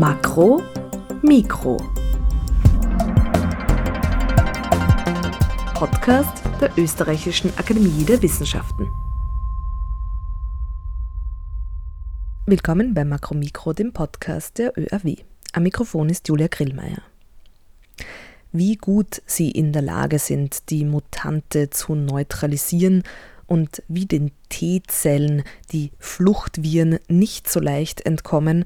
Makro, 0.00 0.62
Mikro. 1.20 1.76
Podcast 5.74 6.42
der 6.58 6.70
Österreichischen 6.78 7.50
Akademie 7.58 8.04
der 8.04 8.22
Wissenschaften. 8.22 8.88
Willkommen 12.46 12.94
bei 12.94 13.04
Makro 13.04 13.34
Mikro, 13.34 13.74
dem 13.74 13.92
Podcast 13.92 14.56
der 14.56 14.72
ÖAW. 14.78 15.16
Am 15.52 15.64
Mikrofon 15.64 16.08
ist 16.08 16.26
Julia 16.28 16.46
Grillmeier. 16.46 17.02
Wie 18.52 18.76
gut 18.76 19.20
sie 19.26 19.50
in 19.50 19.74
der 19.74 19.82
Lage 19.82 20.18
sind, 20.18 20.70
die 20.70 20.86
Mutante 20.86 21.68
zu 21.68 21.94
neutralisieren 21.94 23.02
und 23.46 23.82
wie 23.88 24.06
den 24.06 24.30
T-Zellen 24.48 25.42
die 25.72 25.90
Fluchtviren 25.98 27.00
nicht 27.08 27.50
so 27.50 27.60
leicht 27.60 28.06
entkommen, 28.06 28.64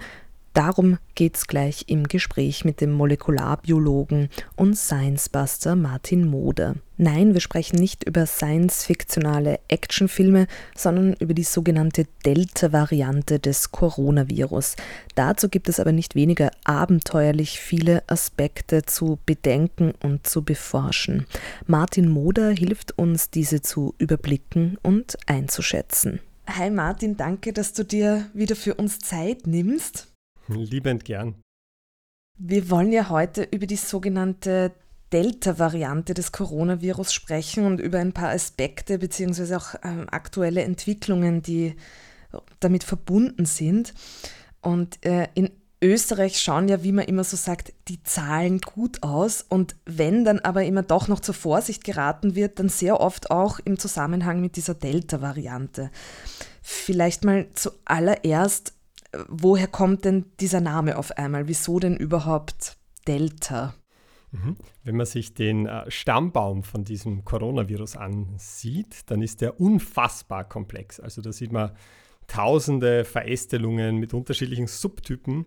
Darum 0.55 0.99
geht's 1.17 1.49
gleich 1.49 1.87
im 1.89 2.07
Gespräch 2.07 2.65
mit 2.65 2.81
dem 2.81 2.93
Molekularbiologen 2.93 4.29
und 4.55 4.79
Science-Buster 4.79 5.75
Martin 5.75 6.25
Moder. 6.25 6.77
Nein, 6.97 7.35
wir 7.35 7.41
sprechen 7.41 7.75
nicht 7.75 8.05
über 8.05 8.25
science-fiktionale 8.25 9.59
Actionfilme, 9.67 10.47
sondern 10.77 11.15
über 11.15 11.35
die 11.35 11.43
sogenannte 11.43 12.07
Delta-Variante 12.25 13.41
des 13.41 13.73
Coronavirus. 13.73 14.77
Dazu 15.17 15.49
gibt 15.49 15.69
es 15.69 15.81
aber 15.81 15.91
nicht 15.91 16.15
weniger 16.15 16.53
abenteuerlich 16.63 17.59
viele 17.59 18.05
Aspekte 18.07 18.85
zu 18.85 19.19
bedenken 19.27 19.93
und 20.05 20.25
zu 20.25 20.45
beforschen. 20.45 21.27
Martin 21.67 22.09
Moder 22.09 22.51
hilft 22.51 22.97
uns, 22.97 23.29
diese 23.29 23.61
zu 23.61 23.97
überblicken 23.99 24.79
und 24.85 25.17
einzuschätzen. 25.27 26.21
Hi 26.47 26.71
Martin, 26.71 27.17
danke, 27.17 27.53
dass 27.53 27.73
du 27.73 27.85
dir 27.85 28.27
wieder 28.35 28.55
für 28.55 28.77
uns 28.77 29.01
Zeit 29.01 29.49
nimmst. 29.49 30.14
Liebend 30.49 31.05
gern. 31.05 31.41
Wir 32.39 32.69
wollen 32.71 32.93
ja 32.93 33.09
heute 33.11 33.47
über 33.51 33.67
die 33.67 33.77
sogenannte 33.77 34.73
Delta-Variante 35.13 36.15
des 36.15 36.33
Coronavirus 36.33 37.13
sprechen 37.13 37.67
und 37.67 37.81
über 37.81 37.99
ein 38.01 38.13
paar 38.13 38.31
Aspekte 38.31 38.99
bzw. 38.99 39.55
auch 39.55 39.75
ähm, 39.85 40.09
aktuelle 40.11 40.63
Entwicklungen, 40.63 41.43
die 41.43 41.77
damit 42.59 42.83
verbunden 42.83 43.47
sind. 43.47 43.95
Und 44.61 45.05
äh, 45.07 45.29
in 45.35 45.51
Österreich 45.81 46.41
schauen 46.41 46.69
ja, 46.69 46.83
wie 46.83 46.93
man 46.93 47.05
immer 47.05 47.25
so 47.25 47.37
sagt, 47.37 47.73
die 47.89 48.03
Zahlen 48.03 48.61
gut 48.61 49.03
aus. 49.03 49.45
Und 49.49 49.77
wenn 49.85 50.25
dann 50.25 50.41
aber 50.41 50.65
immer 50.65 50.83
doch 50.83 51.09
noch 51.09 51.21
zur 51.21 51.35
Vorsicht 51.35 51.85
geraten 51.85 52.35
wird, 52.35 52.59
dann 52.59 52.69
sehr 52.69 53.01
oft 53.01 53.31
auch 53.31 53.61
im 53.61 53.79
Zusammenhang 53.79 54.41
mit 54.41 54.57
dieser 54.57 54.75
Delta-Variante. 54.75 55.91
Vielleicht 56.63 57.25
mal 57.25 57.47
zuallererst, 57.55 58.73
woher 59.29 59.67
kommt 59.67 60.05
denn 60.05 60.27
dieser 60.41 60.61
Name 60.61 60.99
auf 60.99 61.13
einmal? 61.13 61.49
Wieso 61.49 61.79
denn 61.79 61.97
überhaupt 61.97 62.77
Delta? 63.07 63.75
Mhm. 64.31 64.57
Wenn 64.83 64.97
man 64.97 65.07
sich 65.07 65.35
den 65.35 65.67
äh, 65.67 65.91
Stammbaum 65.91 66.63
von 66.63 66.85
diesem 66.85 67.25
Coronavirus 67.25 67.97
ansieht, 67.97 69.11
dann 69.11 69.23
ist 69.23 69.41
der 69.41 69.61
unfassbar 69.61 70.45
komplex. 70.45 70.99
Also 70.99 71.23
da 71.23 71.33
sieht 71.33 71.53
man 71.53 71.73
tausende 72.27 73.05
Verästelungen 73.05 73.97
mit 73.97 74.15
unterschiedlichen 74.15 74.67
Subtypen 74.67 75.47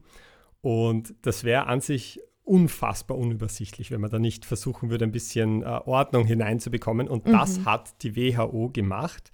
und 0.62 1.16
das 1.24 1.44
wäre 1.44 1.66
an 1.66 1.82
sich 1.82 2.22
unfassbar 2.44 3.18
unübersichtlich, 3.18 3.92
wenn 3.92 4.00
man 4.00 4.10
da 4.10 4.20
nicht 4.20 4.46
versuchen 4.46 4.90
würde, 4.90 5.06
ein 5.06 5.12
bisschen 5.12 5.64
äh, 5.64 5.66
Ordnung 5.66 6.26
hineinzubekommen. 6.26 7.10
Und 7.10 7.26
mhm. 7.26 7.34
das 7.34 7.66
hat 7.66 8.02
die 8.04 8.16
WHO 8.16 8.70
gemacht 8.70 9.32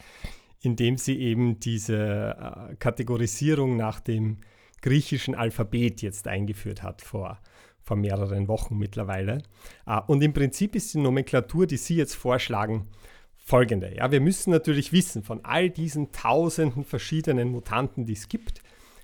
indem 0.64 0.98
sie 0.98 1.20
eben 1.20 1.60
diese 1.60 2.36
äh, 2.72 2.76
Kategorisierung 2.78 3.76
nach 3.76 4.00
dem 4.00 4.38
griechischen 4.82 5.36
Alphabet 5.36 6.02
jetzt 6.02 6.28
eingeführt 6.28 6.82
hat 6.82 7.02
vor, 7.02 7.40
vor 7.82 7.98
mehreren 7.98 8.48
Wochen 8.48 8.78
mittlerweile. 8.78 9.44
Äh, 9.86 10.00
und 10.08 10.24
im 10.24 10.34
Prinzip 10.34 10.76
ist 10.76 10.94
die 10.94 11.00
Nomenklatur, 11.00 11.68
die 11.68 11.78
Sie 11.78 11.98
jetzt 11.98 12.16
vorschlagen, 12.16 12.88
folgende. 13.36 13.94
Ja, 13.94 14.10
wir 14.12 14.22
müssen 14.22 14.52
natürlich 14.52 14.94
wissen 14.94 15.22
von 15.22 15.44
all 15.44 15.70
diesen 15.70 16.14
tausenden 16.14 16.86
verschiedenen 16.86 17.50
Mutanten, 17.50 18.06
die 18.06 18.14
es 18.14 18.30
gibt, 18.30 18.62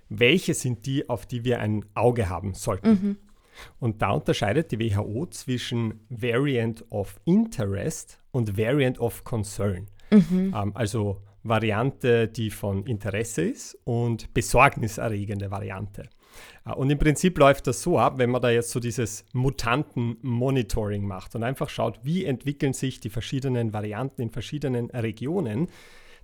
welche 0.07 0.53
sind 0.53 0.85
die, 0.85 1.09
auf 1.09 1.25
die 1.25 1.43
wir 1.43 1.59
ein 1.59 1.85
Auge 1.93 2.29
haben 2.29 2.53
sollten. 2.53 2.89
Mhm. 2.89 3.17
Und 3.79 4.01
da 4.01 4.11
unterscheidet 4.11 4.71
die 4.71 4.79
WHO 4.79 5.25
zwischen 5.25 5.99
Variant 6.07 6.85
of 6.89 7.19
Interest 7.25 8.17
und 8.31 8.57
Variant 8.57 8.97
of 9.01 9.25
Concern. 9.25 9.87
Mhm. 10.09 10.53
Ähm, 10.55 10.71
also 10.73 11.21
Variante, 11.49 12.27
die 12.27 12.49
von 12.49 12.85
Interesse 12.85 13.41
ist 13.41 13.77
und 13.83 14.33
besorgniserregende 14.33 15.51
Variante. 15.51 16.09
Äh, 16.65 16.73
und 16.73 16.89
im 16.89 16.97
Prinzip 16.97 17.37
läuft 17.37 17.67
das 17.67 17.81
so 17.81 17.99
ab, 17.99 18.17
wenn 18.17 18.29
man 18.29 18.41
da 18.41 18.49
jetzt 18.49 18.71
so 18.71 18.79
dieses 18.79 19.25
Mutanten-Monitoring 19.33 21.05
macht 21.05 21.35
und 21.35 21.43
einfach 21.43 21.69
schaut, 21.69 21.99
wie 22.03 22.25
entwickeln 22.25 22.73
sich 22.73 22.99
die 22.99 23.09
verschiedenen 23.09 23.73
Varianten 23.73 24.21
in 24.21 24.29
verschiedenen 24.29 24.89
Regionen, 24.91 25.67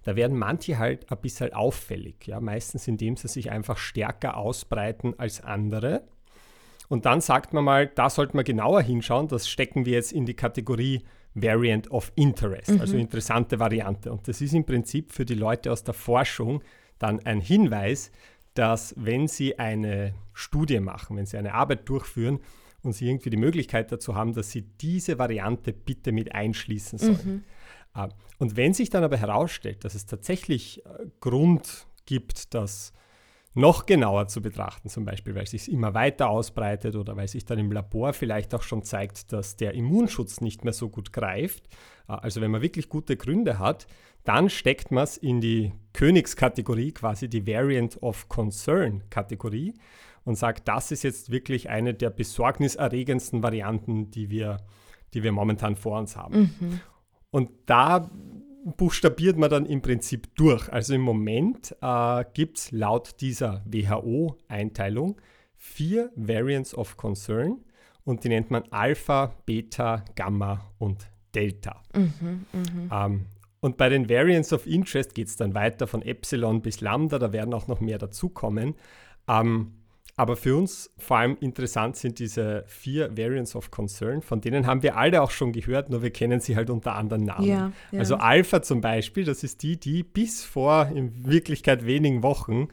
da 0.03 0.16
werden 0.16 0.38
manche 0.38 0.78
halt 0.78 1.12
ein 1.12 1.18
bisschen 1.18 1.53
auffällig. 1.53 2.28
Ja? 2.28 2.40
Meistens 2.40 2.88
indem 2.88 3.18
sie 3.18 3.28
sich 3.28 3.52
einfach 3.52 3.78
stärker 3.78 4.38
ausbreiten 4.38 5.16
als 5.18 5.41
andere. 5.41 6.03
Und 6.88 7.08
dann 7.08 7.22
sagt 7.22 7.53
man 7.53 7.64
mal, 7.64 7.88
da 7.88 8.12
sollte 8.12 8.35
man 8.35 8.46
genauer 8.46 8.84
hinschauen, 8.84 9.28
das 9.28 9.50
stecken 9.50 9.88
wir 9.88 9.94
jetzt 9.94 10.12
in 10.14 10.28
die 10.28 10.35
Kategorie 10.35 11.03
Variant 11.35 11.91
of 11.91 12.12
Interest, 12.16 12.72
mhm. 12.72 12.81
also 12.81 12.97
interessante 12.97 13.59
Variante. 13.59 14.12
Und 14.12 14.28
das 14.28 14.41
ist 14.41 14.53
im 14.53 14.66
Prinzip 14.66 15.12
für 15.12 15.25
die 15.25 15.35
Leute 15.35 15.72
aus 15.72 15.84
der 15.84 15.94
Forschung 15.94 16.63
dann 16.97 17.19
ein 17.25 17.41
Hinweis, 17.41 18.12
dass 18.53 18.96
wenn 18.97 19.28
sie 19.28 19.59
eine 19.59 20.16
Studie 20.34 20.79
machen, 20.79 21.18
wenn 21.18 21.25
sie 21.25 21.38
eine 21.38 21.53
Arbeit 21.53 21.88
durchführen 21.90 22.40
und 22.84 22.94
sie 22.94 23.09
irgendwie 23.09 23.29
die 23.29 23.38
Möglichkeit 23.38 23.91
dazu 23.91 24.16
haben, 24.16 24.34
dass 24.34 24.51
sie 24.51 24.62
diese 24.62 25.19
Variante 25.19 25.73
bitte 25.73 26.13
mit 26.13 26.34
einschließen 26.34 27.00
sollen. 27.00 27.44
Mhm. 27.96 28.09
Und 28.38 28.57
wenn 28.57 28.73
sich 28.73 28.90
dann 28.90 29.03
aber 29.03 29.17
herausstellt, 29.17 29.84
dass 29.84 29.96
es 29.96 30.06
tatsächlich 30.06 30.85
äh, 30.85 31.06
Grund 31.22 31.88
gibt, 32.06 32.53
dass 32.53 32.94
noch 33.55 33.85
genauer 33.85 34.27
zu 34.27 34.41
betrachten, 34.41 34.89
zum 34.89 35.05
Beispiel, 35.05 35.33
weil 35.33 35.43
es 35.43 35.51
sich 35.51 35.71
immer 35.71 35.93
weiter 35.93 36.29
ausbreitet 36.29 36.95
oder 36.95 37.16
weil 37.16 37.27
sich 37.27 37.45
dann 37.45 37.57
im 37.57 37.71
Labor 37.71 38.13
vielleicht 38.13 38.53
auch 38.53 38.61
schon 38.61 38.83
zeigt, 38.83 39.31
dass 39.31 39.55
der 39.55 39.73
Immunschutz 39.73 40.41
nicht 40.41 40.63
mehr 40.66 40.73
so 40.73 40.89
gut 40.89 41.13
greift. 41.13 41.67
Äh, 42.07 42.13
also 42.13 42.41
wenn 42.41 42.51
man 42.51 42.61
wirklich 42.61 42.89
gute 42.89 43.16
Gründe 43.17 43.57
hat, 43.57 43.88
dann 44.25 44.49
steckt 44.49 44.91
man 44.91 45.05
es 45.05 45.17
in 45.17 45.39
die 45.39 45.71
Königskategorie, 45.93 46.91
quasi 46.91 47.29
die 47.29 47.47
Variant 47.47 48.01
of 48.03 48.27
Concern 48.27 49.03
Kategorie 49.09 49.73
und 50.25 50.35
sagt, 50.35 50.67
das 50.67 50.91
ist 50.91 51.03
jetzt 51.03 51.31
wirklich 51.31 51.69
eine 51.69 51.93
der 51.93 52.09
besorgniserregendsten 52.09 53.41
Varianten, 53.41 54.11
die 54.11 54.29
wir, 54.29 54.57
die 55.13 55.23
wir 55.23 55.31
momentan 55.31 55.75
vor 55.75 55.99
uns 55.99 56.17
haben. 56.17 56.55
Mhm. 56.59 56.79
Und 57.29 57.51
da 57.67 58.09
buchstabiert 58.66 59.38
man 59.38 59.50
dann 59.50 59.66
im 59.66 59.81
Prinzip 59.81 60.36
durch. 60.36 60.72
Also 60.72 60.96
im 60.96 61.02
Moment 61.02 61.76
äh, 61.81 62.26
gibt 62.34 62.58
es 62.58 62.72
laut 62.72 63.22
dieser 63.22 63.64
WHO-Einteilung 63.66 65.22
vier 65.56 66.12
Variants 66.16 66.76
of 66.76 66.98
Concern 66.98 67.64
und 68.03 68.24
die 68.24 68.30
nennt 68.30 68.52
man 68.52 68.64
Alpha, 68.72 69.34
Beta, 69.46 70.03
Gamma 70.16 70.72
und 70.78 71.08
Delta. 71.34 71.81
Mhm, 71.96 72.46
mh. 72.52 73.06
ähm, 73.06 73.26
und 73.59 73.78
bei 73.78 73.90
den 73.90 74.09
Variants 74.09 74.53
of 74.53 74.68
Interest 74.68 75.16
geht 75.16 75.28
es 75.28 75.38
dann 75.38 75.56
weiter 75.56 75.88
von 75.88 76.02
Epsilon 76.02 76.62
bis 76.62 76.82
Lambda, 76.82 77.18
da 77.18 77.34
werden 77.34 77.53
auch 77.53 77.68
noch 77.68 77.82
mehr 77.82 77.97
dazukommen. 77.97 78.76
Ähm, 79.28 79.74
aber 80.18 80.38
für 80.38 80.56
uns 80.56 80.92
vor 80.98 81.18
allem 81.18 81.38
interessant 81.42 81.98
sind 81.98 82.20
diese 82.20 82.64
vier 82.68 83.18
Variants 83.18 83.56
of 83.56 83.70
Concern, 83.70 84.22
von 84.22 84.40
denen 84.40 84.66
haben 84.66 84.81
wir 84.81 84.96
alle 84.96 85.22
auch 85.22 85.31
schon 85.31 85.52
gehört, 85.52 85.90
nur 85.90 86.02
wir 86.02 86.12
kennen 86.12 86.40
sie 86.40 86.56
halt 86.56 86.70
unter 86.70 86.96
anderen 86.96 87.24
Namen. 87.24 87.48
Ja, 87.48 87.72
ja. 87.92 88.00
Also 88.00 88.16
Alpha 88.16 88.62
zum 88.62 88.80
Beispiel, 88.80 89.26
das 89.26 89.44
ist 89.44 89.62
die, 89.62 89.78
die 89.78 90.03
bis 90.03 90.44
vor 90.44 90.90
in 90.94 91.26
Wirklichkeit 91.26 91.85
wenigen 91.85 92.23
Wochen 92.23 92.70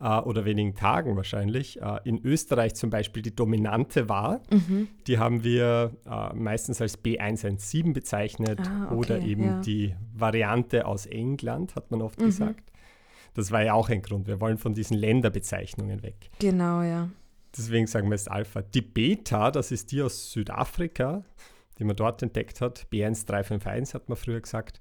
äh, 0.00 0.20
oder 0.20 0.44
wenigen 0.44 0.76
Tagen 0.76 1.16
wahrscheinlich 1.16 1.80
äh, 1.82 1.98
in 2.04 2.24
Österreich 2.24 2.74
zum 2.74 2.90
Beispiel 2.90 3.22
die 3.22 3.34
dominante 3.34 4.08
war. 4.08 4.42
Mhm. 4.50 4.88
Die 5.08 5.18
haben 5.18 5.42
wir 5.42 5.92
äh, 6.08 6.34
meistens 6.34 6.80
als 6.80 7.02
B117 7.02 7.92
bezeichnet 7.92 8.60
ah, 8.60 8.86
okay, 8.86 8.94
oder 8.94 9.20
eben 9.20 9.44
ja. 9.44 9.60
die 9.60 9.94
Variante 10.14 10.86
aus 10.86 11.06
England, 11.06 11.74
hat 11.74 11.90
man 11.90 12.02
oft 12.02 12.20
mhm. 12.20 12.26
gesagt. 12.26 12.70
Das 13.34 13.50
war 13.50 13.62
ja 13.62 13.74
auch 13.74 13.88
ein 13.88 14.02
Grund. 14.02 14.26
Wir 14.26 14.40
wollen 14.40 14.58
von 14.58 14.74
diesen 14.74 14.96
Länderbezeichnungen 14.96 16.02
weg. 16.02 16.30
Genau, 16.38 16.82
ja. 16.82 17.08
Deswegen 17.56 17.86
sagen 17.86 18.08
wir 18.08 18.14
es 18.14 18.28
Alpha. 18.28 18.62
Die 18.62 18.82
Beta, 18.82 19.50
das 19.50 19.70
ist 19.70 19.92
die 19.92 20.02
aus 20.02 20.32
Südafrika, 20.32 21.24
die 21.78 21.84
man 21.84 21.96
dort 21.96 22.22
entdeckt 22.22 22.60
hat. 22.60 22.86
B1351 22.92 23.94
hat 23.94 24.08
man 24.08 24.16
früher 24.16 24.40
gesagt. 24.40 24.80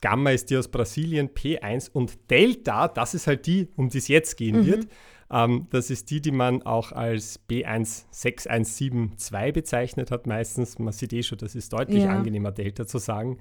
Gamma 0.00 0.30
ist 0.30 0.50
die 0.50 0.56
aus 0.56 0.68
Brasilien, 0.68 1.30
P1 1.30 1.90
und 1.90 2.30
Delta, 2.30 2.88
das 2.88 3.14
ist 3.14 3.26
halt 3.26 3.46
die, 3.46 3.68
um 3.76 3.88
die 3.88 3.98
es 3.98 4.08
jetzt 4.08 4.36
gehen 4.36 4.60
mhm. 4.60 4.66
wird. 4.66 4.88
Ähm, 5.30 5.66
das 5.70 5.90
ist 5.90 6.10
die, 6.10 6.20
die 6.20 6.30
man 6.30 6.62
auch 6.62 6.92
als 6.92 7.40
B16172 7.48 9.52
bezeichnet 9.52 10.10
hat 10.10 10.26
meistens. 10.26 10.78
Man 10.78 10.92
sieht 10.92 11.12
eh 11.12 11.22
schon, 11.22 11.38
das 11.38 11.54
ist 11.54 11.72
deutlich 11.72 12.04
ja. 12.04 12.10
angenehmer, 12.10 12.52
Delta 12.52 12.86
zu 12.86 12.98
sagen. 12.98 13.38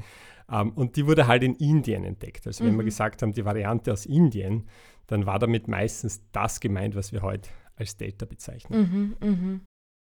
Ähm, 0.51 0.71
und 0.73 0.95
die 0.95 1.07
wurde 1.07 1.27
halt 1.27 1.43
in 1.43 1.55
Indien 1.55 2.03
entdeckt. 2.03 2.45
Also 2.47 2.63
mhm. 2.63 2.67
wenn 2.67 2.75
wir 2.75 2.83
mhm. 2.83 2.87
gesagt 2.87 3.21
haben, 3.21 3.33
die 3.33 3.45
Variante 3.45 3.91
aus 3.91 4.05
Indien, 4.05 4.67
dann 5.07 5.25
war 5.25 5.39
damit 5.39 5.67
meistens 5.67 6.21
das 6.31 6.59
gemeint, 6.59 6.95
was 6.95 7.11
wir 7.11 7.21
heute 7.21 7.49
als 7.75 7.97
Delta 7.97 8.25
bezeichnen. 8.25 9.15
Mhm, 9.21 9.29
mh. 9.29 9.59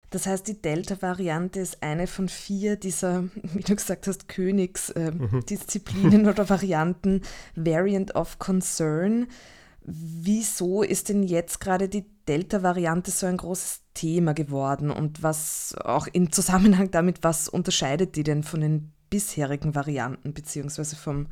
Das 0.09 0.25
heißt, 0.25 0.47
die 0.47 0.61
Delta-Variante 0.61 1.59
ist 1.59 1.83
eine 1.83 2.07
von 2.07 2.29
vier 2.29 2.77
dieser, 2.77 3.23
wie 3.43 3.63
du 3.63 3.75
gesagt 3.75 4.07
hast, 4.07 4.27
Königsdisziplinen 4.27 6.13
äh, 6.13 6.17
mhm. 6.19 6.27
oder 6.29 6.49
Varianten, 6.49 7.21
Variant 7.55 8.15
of 8.15 8.39
Concern. 8.39 9.27
Wieso 9.81 10.83
ist 10.83 11.09
denn 11.09 11.23
jetzt 11.23 11.59
gerade 11.59 11.87
die 11.89 12.05
Delta-Variante 12.27 13.11
so 13.11 13.25
ein 13.25 13.37
großes 13.37 13.83
Thema 13.93 14.33
geworden 14.33 14.91
und 14.91 15.23
was 15.23 15.75
auch 15.83 16.07
im 16.07 16.31
Zusammenhang 16.31 16.91
damit, 16.91 17.23
was 17.23 17.47
unterscheidet 17.47 18.15
die 18.17 18.23
denn 18.23 18.43
von 18.43 18.61
den 18.61 18.91
bisherigen 19.09 19.75
Varianten 19.75 20.33
beziehungsweise 20.33 20.95
vom 20.95 21.27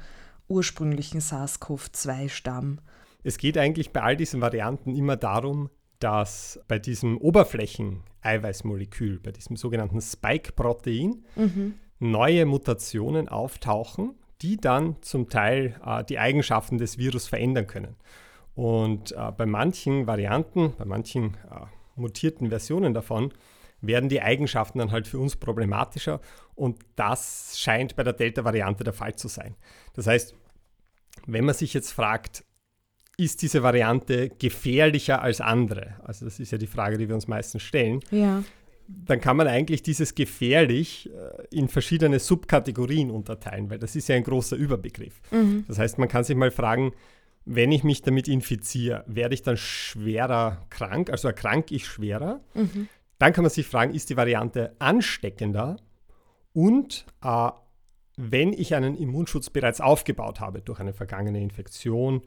ursprünglichen 0.47 1.21
SARS-CoV-2-Stamm? 1.21 2.79
Es 3.23 3.37
geht 3.37 3.57
eigentlich 3.57 3.91
bei 3.91 4.01
all 4.01 4.15
diesen 4.15 4.41
Varianten 4.41 4.95
immer 4.95 5.17
darum, 5.17 5.69
dass 5.99 6.59
bei 6.67 6.77
diesem 6.77 7.17
Oberflächen-Eiweißmolekül, 7.17 9.19
bei 9.19 9.31
diesem 9.31 9.55
sogenannten 9.55 10.01
Spike-Protein, 10.01 11.23
mhm. 11.35 11.75
neue 11.99 12.45
Mutationen 12.45 13.29
auftauchen, 13.29 14.15
die 14.41 14.57
dann 14.57 14.97
zum 15.01 15.29
Teil 15.29 15.79
äh, 15.85 16.03
die 16.03 16.19
Eigenschaften 16.19 16.77
des 16.77 16.97
Virus 16.97 17.27
verändern 17.27 17.67
können. 17.67 17.95
Und 18.53 19.13
äh, 19.13 19.31
bei 19.35 19.45
manchen 19.45 20.07
Varianten, 20.07 20.73
bei 20.77 20.85
manchen 20.85 21.35
äh, 21.49 21.65
mutierten 21.95 22.49
Versionen 22.49 22.93
davon, 22.93 23.33
werden 23.87 24.09
die 24.09 24.21
Eigenschaften 24.21 24.79
dann 24.79 24.91
halt 24.91 25.07
für 25.07 25.19
uns 25.19 25.35
problematischer 25.35 26.21
und 26.55 26.79
das 26.95 27.55
scheint 27.57 27.95
bei 27.95 28.03
der 28.03 28.13
Delta-Variante 28.13 28.83
der 28.83 28.93
Fall 28.93 29.15
zu 29.15 29.27
sein. 29.27 29.55
Das 29.93 30.07
heißt, 30.07 30.35
wenn 31.27 31.45
man 31.45 31.55
sich 31.55 31.73
jetzt 31.73 31.91
fragt, 31.91 32.43
ist 33.17 33.41
diese 33.41 33.63
Variante 33.63 34.29
gefährlicher 34.29 35.21
als 35.21 35.41
andere? 35.41 35.95
Also 36.03 36.25
das 36.25 36.39
ist 36.39 36.51
ja 36.51 36.57
die 36.57 36.67
Frage, 36.67 36.97
die 36.97 37.07
wir 37.07 37.15
uns 37.15 37.27
meistens 37.27 37.63
stellen. 37.63 38.01
Ja. 38.11 38.43
Dann 38.87 39.19
kann 39.19 39.37
man 39.37 39.47
eigentlich 39.47 39.81
dieses 39.81 40.13
gefährlich 40.13 41.09
äh, 41.09 41.55
in 41.55 41.69
verschiedene 41.69 42.19
Subkategorien 42.19 43.09
unterteilen, 43.09 43.69
weil 43.69 43.79
das 43.79 43.95
ist 43.95 44.09
ja 44.09 44.15
ein 44.15 44.23
großer 44.23 44.55
Überbegriff. 44.55 45.21
Mhm. 45.31 45.65
Das 45.67 45.79
heißt, 45.79 45.97
man 45.97 46.07
kann 46.07 46.23
sich 46.23 46.35
mal 46.35 46.51
fragen, 46.51 46.93
wenn 47.45 47.71
ich 47.71 47.83
mich 47.83 48.01
damit 48.01 48.27
infiziere, 48.27 49.03
werde 49.07 49.35
ich 49.35 49.43
dann 49.43 49.57
schwerer 49.57 50.65
krank, 50.69 51.09
also 51.09 51.27
erkranke 51.27 51.73
ich 51.75 51.85
schwerer? 51.85 52.41
Mhm. 52.53 52.89
Dann 53.17 53.33
kann 53.33 53.43
man 53.43 53.51
sich 53.51 53.67
fragen, 53.67 53.93
ist 53.93 54.09
die 54.09 54.17
Variante 54.17 54.75
ansteckender? 54.79 55.77
Und 56.53 57.05
äh, 57.23 57.49
wenn 58.17 58.53
ich 58.53 58.75
einen 58.75 58.95
Immunschutz 58.95 59.49
bereits 59.49 59.81
aufgebaut 59.81 60.39
habe 60.39 60.61
durch 60.61 60.79
eine 60.79 60.93
vergangene 60.93 61.41
Infektion, 61.41 62.21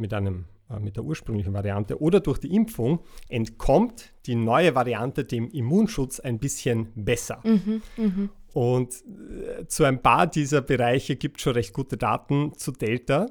mit, 0.00 0.12
einem, 0.12 0.46
äh, 0.68 0.80
mit 0.80 0.96
der 0.96 1.04
ursprünglichen 1.04 1.52
Variante 1.52 2.00
oder 2.00 2.18
durch 2.18 2.38
die 2.38 2.54
Impfung 2.54 3.00
entkommt 3.28 4.12
die 4.26 4.34
neue 4.34 4.74
Variante 4.74 5.24
dem 5.24 5.48
Immunschutz 5.50 6.18
ein 6.18 6.38
bisschen 6.38 6.88
besser. 6.96 7.40
Mhm, 7.44 7.82
mh. 7.96 8.28
Und 8.52 8.94
äh, 9.60 9.66
zu 9.68 9.84
ein 9.84 10.02
paar 10.02 10.26
dieser 10.26 10.62
Bereiche 10.62 11.14
gibt 11.14 11.36
es 11.36 11.42
schon 11.42 11.52
recht 11.52 11.72
gute 11.72 11.96
Daten 11.96 12.52
zu 12.56 12.72
Delta. 12.72 13.26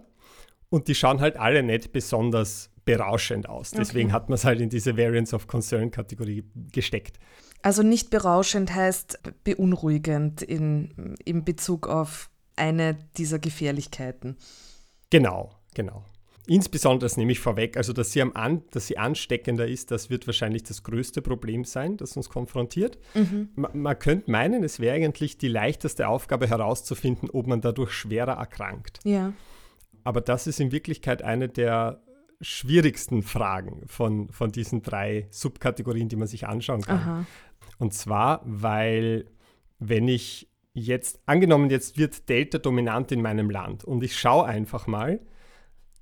Und 0.70 0.88
die 0.88 0.96
schauen 0.96 1.20
halt 1.20 1.36
alle 1.36 1.64
nicht 1.64 1.92
besonders 1.92 2.72
berauschend 2.98 3.50
aus. 3.50 3.72
Deswegen 3.72 4.10
okay. 4.10 4.16
hat 4.16 4.30
man 4.30 4.36
es 4.36 4.46
halt 4.46 4.62
in 4.62 4.70
diese 4.70 4.98
Variants 4.98 5.34
of 5.34 5.48
Concern 5.48 5.92
Kategorie 5.92 6.44
gesteckt. 6.72 7.20
Also 7.62 7.84
nicht 7.84 8.10
berauschend 8.10 8.74
heißt 8.74 9.20
beunruhigend 9.44 10.42
in, 10.42 11.16
in 11.26 11.44
Bezug 11.44 11.88
auf 11.88 12.30
eine 12.56 12.98
dieser 13.18 13.40
Gefährlichkeiten. 13.40 14.38
Genau, 15.10 15.52
genau. 15.74 16.04
Insbesondere, 16.48 17.06
das 17.06 17.16
nehme 17.16 17.32
ich 17.32 17.40
vorweg, 17.40 17.78
also 17.78 17.94
dass 17.94 18.12
sie, 18.12 18.24
am 18.24 18.32
an, 18.34 18.64
dass 18.72 18.88
sie 18.88 18.98
ansteckender 18.98 19.68
ist, 19.68 19.92
das 19.92 20.10
wird 20.10 20.26
wahrscheinlich 20.26 20.64
das 20.64 20.82
größte 20.82 21.22
Problem 21.22 21.64
sein, 21.64 21.96
das 21.98 22.18
uns 22.18 22.28
konfrontiert. 22.28 22.98
Mhm. 23.14 23.50
Man, 23.56 23.80
man 23.80 24.00
könnte 24.00 24.32
meinen, 24.32 24.64
es 24.64 24.80
wäre 24.80 24.96
eigentlich 24.96 25.38
die 25.38 25.48
leichteste 25.48 26.08
Aufgabe 26.08 26.48
herauszufinden, 26.48 27.30
ob 27.30 27.46
man 27.46 27.62
dadurch 27.62 27.92
schwerer 27.92 28.34
erkrankt. 28.34 29.00
Ja. 29.04 29.34
Aber 30.04 30.22
das 30.22 30.48
ist 30.48 30.60
in 30.60 30.72
Wirklichkeit 30.72 31.22
eine 31.22 31.50
der 31.50 32.02
schwierigsten 32.42 33.22
Fragen 33.22 33.84
von, 33.88 34.30
von 34.30 34.52
diesen 34.52 34.82
drei 34.82 35.28
Subkategorien, 35.30 36.10
die 36.10 36.16
man 36.16 36.28
sich 36.28 36.48
anschauen 36.48 36.82
kann. 36.82 37.00
Aha. 37.00 37.26
Und 37.78 37.94
zwar, 37.94 38.42
weil 38.46 39.26
wenn 39.80 40.08
ich 40.08 40.50
jetzt, 40.74 41.20
angenommen, 41.26 41.70
jetzt 41.70 41.98
wird 41.98 42.30
Delta 42.30 42.58
dominant 42.58 43.12
in 43.12 43.22
meinem 43.22 43.50
Land 43.50 43.84
und 43.84 44.04
ich 44.04 44.18
schaue 44.18 44.46
einfach 44.46 44.88
mal, 44.88 45.20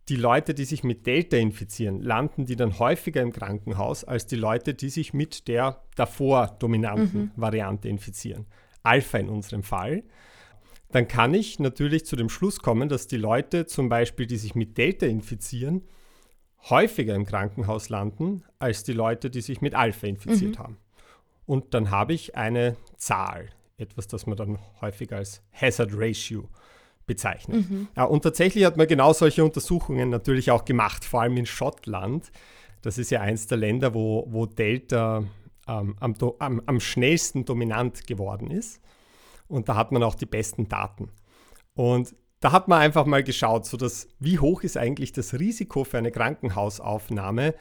die 0.10 0.16
Leute, 0.16 0.54
die 0.54 0.66
sich 0.66 0.84
mit 0.84 1.06
Delta 1.06 1.36
infizieren, 1.38 2.02
landen 2.02 2.46
die 2.46 2.56
dann 2.56 2.80
häufiger 2.80 3.22
im 3.22 3.34
Krankenhaus 3.34 4.04
als 4.06 4.26
die 4.26 4.38
Leute, 4.38 4.74
die 4.74 4.90
sich 4.90 5.14
mit 5.14 5.48
der 5.48 5.84
davor 5.96 6.56
dominanten 6.60 7.22
mhm. 7.22 7.32
Variante 7.36 7.90
infizieren. 7.90 8.46
Alpha 8.84 9.18
in 9.18 9.28
unserem 9.28 9.64
Fall. 9.64 10.04
Dann 10.92 11.10
kann 11.10 11.34
ich 11.34 11.60
natürlich 11.60 12.06
zu 12.06 12.16
dem 12.16 12.30
Schluss 12.30 12.60
kommen, 12.60 12.88
dass 12.88 13.08
die 13.08 13.18
Leute 13.18 13.66
zum 13.66 13.90
Beispiel, 13.90 14.28
die 14.28 14.38
sich 14.38 14.56
mit 14.56 14.78
Delta 14.78 15.06
infizieren, 15.06 15.84
häufiger 16.70 17.16
im 17.16 17.26
Krankenhaus 17.26 17.90
landen 17.90 18.44
als 18.60 18.84
die 18.84 18.94
Leute, 18.94 19.30
die 19.30 19.42
sich 19.42 19.62
mit 19.62 19.76
Alpha 19.76 20.08
infiziert 20.08 20.58
mhm. 20.58 20.64
haben. 20.64 20.78
Und 21.46 21.74
dann 21.74 21.92
habe 21.92 22.14
ich 22.14 22.36
eine 22.36 22.76
Zahl, 22.98 23.50
etwas, 23.78 24.08
das 24.08 24.26
man 24.26 24.38
dann 24.38 24.60
häufig 24.82 25.14
als 25.14 25.42
Hazard 25.54 25.92
Ratio 25.94 26.50
bezeichnet. 27.06 27.70
Mhm. 27.70 27.88
Ja, 27.96 28.04
und 28.04 28.22
tatsächlich 28.22 28.66
hat 28.66 28.76
man 28.76 28.88
genau 28.88 29.14
solche 29.14 29.44
Untersuchungen 29.44 30.10
natürlich 30.10 30.52
auch 30.52 30.66
gemacht, 30.66 31.06
vor 31.06 31.22
allem 31.22 31.38
in 31.38 31.46
Schottland. 31.46 32.32
Das 32.82 32.98
ist 32.98 33.10
ja 33.12 33.22
eins 33.22 33.48
der 33.48 33.58
Länder, 33.58 33.94
wo, 33.94 34.28
wo 34.30 34.46
Delta 34.46 35.24
ähm, 35.68 35.96
am, 36.00 36.16
am, 36.40 36.62
am 36.66 36.80
schnellsten 36.80 37.46
dominant 37.46 38.06
geworden 38.08 38.52
ist. 38.52 38.82
Und 39.48 39.70
da 39.70 39.76
hat 39.76 39.92
man 39.92 40.04
auch 40.04 40.16
die 40.16 40.26
besten 40.26 40.68
Daten. 40.68 41.10
Und 41.74 42.14
da 42.40 42.52
hat 42.52 42.68
man 42.68 42.80
einfach 42.80 43.06
mal 43.06 43.24
geschaut, 43.24 43.66
so 43.66 43.78
dass, 43.78 44.08
wie 44.20 44.40
hoch 44.40 44.64
ist 44.64 44.78
eigentlich 44.78 45.12
das 45.12 45.34
Risiko 45.34 45.84
für 45.84 45.98
eine 45.98 46.12
Krankenhausaufnahme 46.12 47.56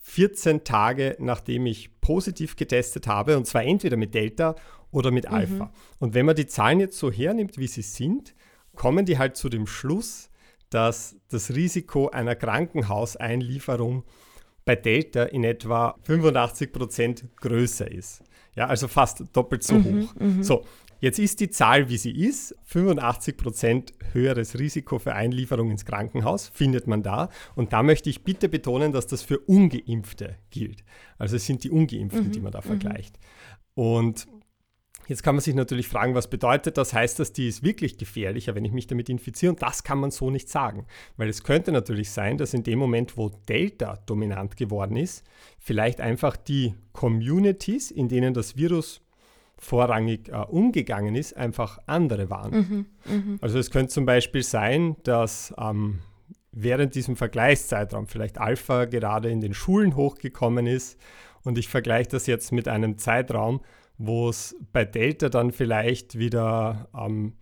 14 0.00 0.64
Tage 0.64 1.16
nachdem 1.18 1.66
ich 1.66 2.00
positiv 2.00 2.56
getestet 2.56 3.06
habe, 3.06 3.36
und 3.36 3.46
zwar 3.46 3.64
entweder 3.64 3.96
mit 3.96 4.14
Delta 4.14 4.54
oder 4.90 5.10
mit 5.10 5.26
Alpha. 5.26 5.66
Mhm. 5.66 5.70
Und 5.98 6.14
wenn 6.14 6.26
man 6.26 6.36
die 6.36 6.46
Zahlen 6.46 6.80
jetzt 6.80 6.98
so 6.98 7.12
hernimmt, 7.12 7.58
wie 7.58 7.66
sie 7.66 7.82
sind, 7.82 8.34
kommen 8.74 9.04
die 9.04 9.18
halt 9.18 9.36
zu 9.36 9.48
dem 9.48 9.66
Schluss, 9.66 10.30
dass 10.70 11.16
das 11.28 11.54
Risiko 11.54 12.08
einer 12.08 12.34
Krankenhauseinlieferung 12.34 14.04
bei 14.64 14.76
Delta 14.76 15.24
in 15.24 15.44
etwa 15.44 15.96
85 16.02 16.72
Prozent 16.72 17.24
größer 17.36 17.90
ist. 17.90 18.22
Ja, 18.54 18.66
also 18.66 18.88
fast 18.88 19.24
doppelt 19.32 19.62
so 19.62 19.74
mhm, 19.74 20.02
hoch. 20.02 20.14
Mhm. 20.18 20.42
So, 20.42 20.64
jetzt 21.00 21.18
ist 21.18 21.40
die 21.40 21.50
Zahl, 21.50 21.88
wie 21.88 21.96
sie 21.96 22.10
ist, 22.10 22.54
85 22.64 23.36
Prozent 23.36 23.92
höheres 24.12 24.58
Risiko 24.58 24.98
für 24.98 25.14
Einlieferung 25.14 25.70
ins 25.70 25.84
Krankenhaus, 25.84 26.48
findet 26.48 26.86
man 26.86 27.02
da. 27.02 27.28
Und 27.54 27.72
da 27.72 27.82
möchte 27.82 28.10
ich 28.10 28.24
bitte 28.24 28.48
betonen, 28.48 28.92
dass 28.92 29.06
das 29.06 29.22
für 29.22 29.38
Ungeimpfte 29.38 30.36
gilt. 30.50 30.84
Also 31.18 31.36
es 31.36 31.46
sind 31.46 31.64
die 31.64 31.70
Ungeimpften, 31.70 32.28
mhm, 32.28 32.32
die 32.32 32.40
man 32.40 32.52
da 32.52 32.60
mhm. 32.60 32.64
vergleicht. 32.64 33.18
Und 33.74 34.26
Jetzt 35.08 35.22
kann 35.22 35.34
man 35.34 35.40
sich 35.40 35.54
natürlich 35.54 35.88
fragen, 35.88 36.14
was 36.14 36.28
bedeutet 36.28 36.76
das? 36.76 36.92
Heißt 36.92 37.18
das, 37.18 37.32
die 37.32 37.48
ist 37.48 37.62
wirklich 37.62 37.96
gefährlicher, 37.96 38.54
wenn 38.54 38.66
ich 38.66 38.72
mich 38.72 38.86
damit 38.86 39.08
infiziere? 39.08 39.52
Und 39.52 39.62
das 39.62 39.82
kann 39.82 39.98
man 39.98 40.10
so 40.10 40.30
nicht 40.30 40.50
sagen. 40.50 40.86
Weil 41.16 41.30
es 41.30 41.44
könnte 41.44 41.72
natürlich 41.72 42.10
sein, 42.10 42.36
dass 42.36 42.52
in 42.52 42.62
dem 42.62 42.78
Moment, 42.78 43.16
wo 43.16 43.30
Delta 43.30 43.96
dominant 44.04 44.58
geworden 44.58 44.96
ist, 44.96 45.24
vielleicht 45.58 46.02
einfach 46.02 46.36
die 46.36 46.74
Communities, 46.92 47.90
in 47.90 48.08
denen 48.08 48.34
das 48.34 48.58
Virus 48.58 49.00
vorrangig 49.58 50.28
äh, 50.28 50.36
umgegangen 50.36 51.14
ist, 51.14 51.36
einfach 51.36 51.78
andere 51.86 52.30
waren. 52.30 52.52
Mhm, 52.52 52.86
mh. 53.04 53.38
Also 53.40 53.58
es 53.58 53.70
könnte 53.70 53.92
zum 53.92 54.06
Beispiel 54.06 54.42
sein, 54.42 54.96
dass 55.02 55.52
ähm, 55.58 55.98
während 56.52 56.94
diesem 56.94 57.16
Vergleichszeitraum 57.16 58.06
vielleicht 58.06 58.38
Alpha 58.38 58.84
gerade 58.84 59.30
in 59.30 59.40
den 59.40 59.54
Schulen 59.54 59.96
hochgekommen 59.96 60.66
ist 60.66 60.98
und 61.44 61.58
ich 61.58 61.68
vergleiche 61.68 62.10
das 62.10 62.26
jetzt 62.26 62.52
mit 62.52 62.68
einem 62.68 62.98
Zeitraum, 62.98 63.60
wo 63.96 64.28
es 64.28 64.56
bei 64.72 64.84
Delta 64.84 65.28
dann 65.28 65.50
vielleicht 65.50 66.18
wieder 66.18 66.88
ähm, 66.96 67.34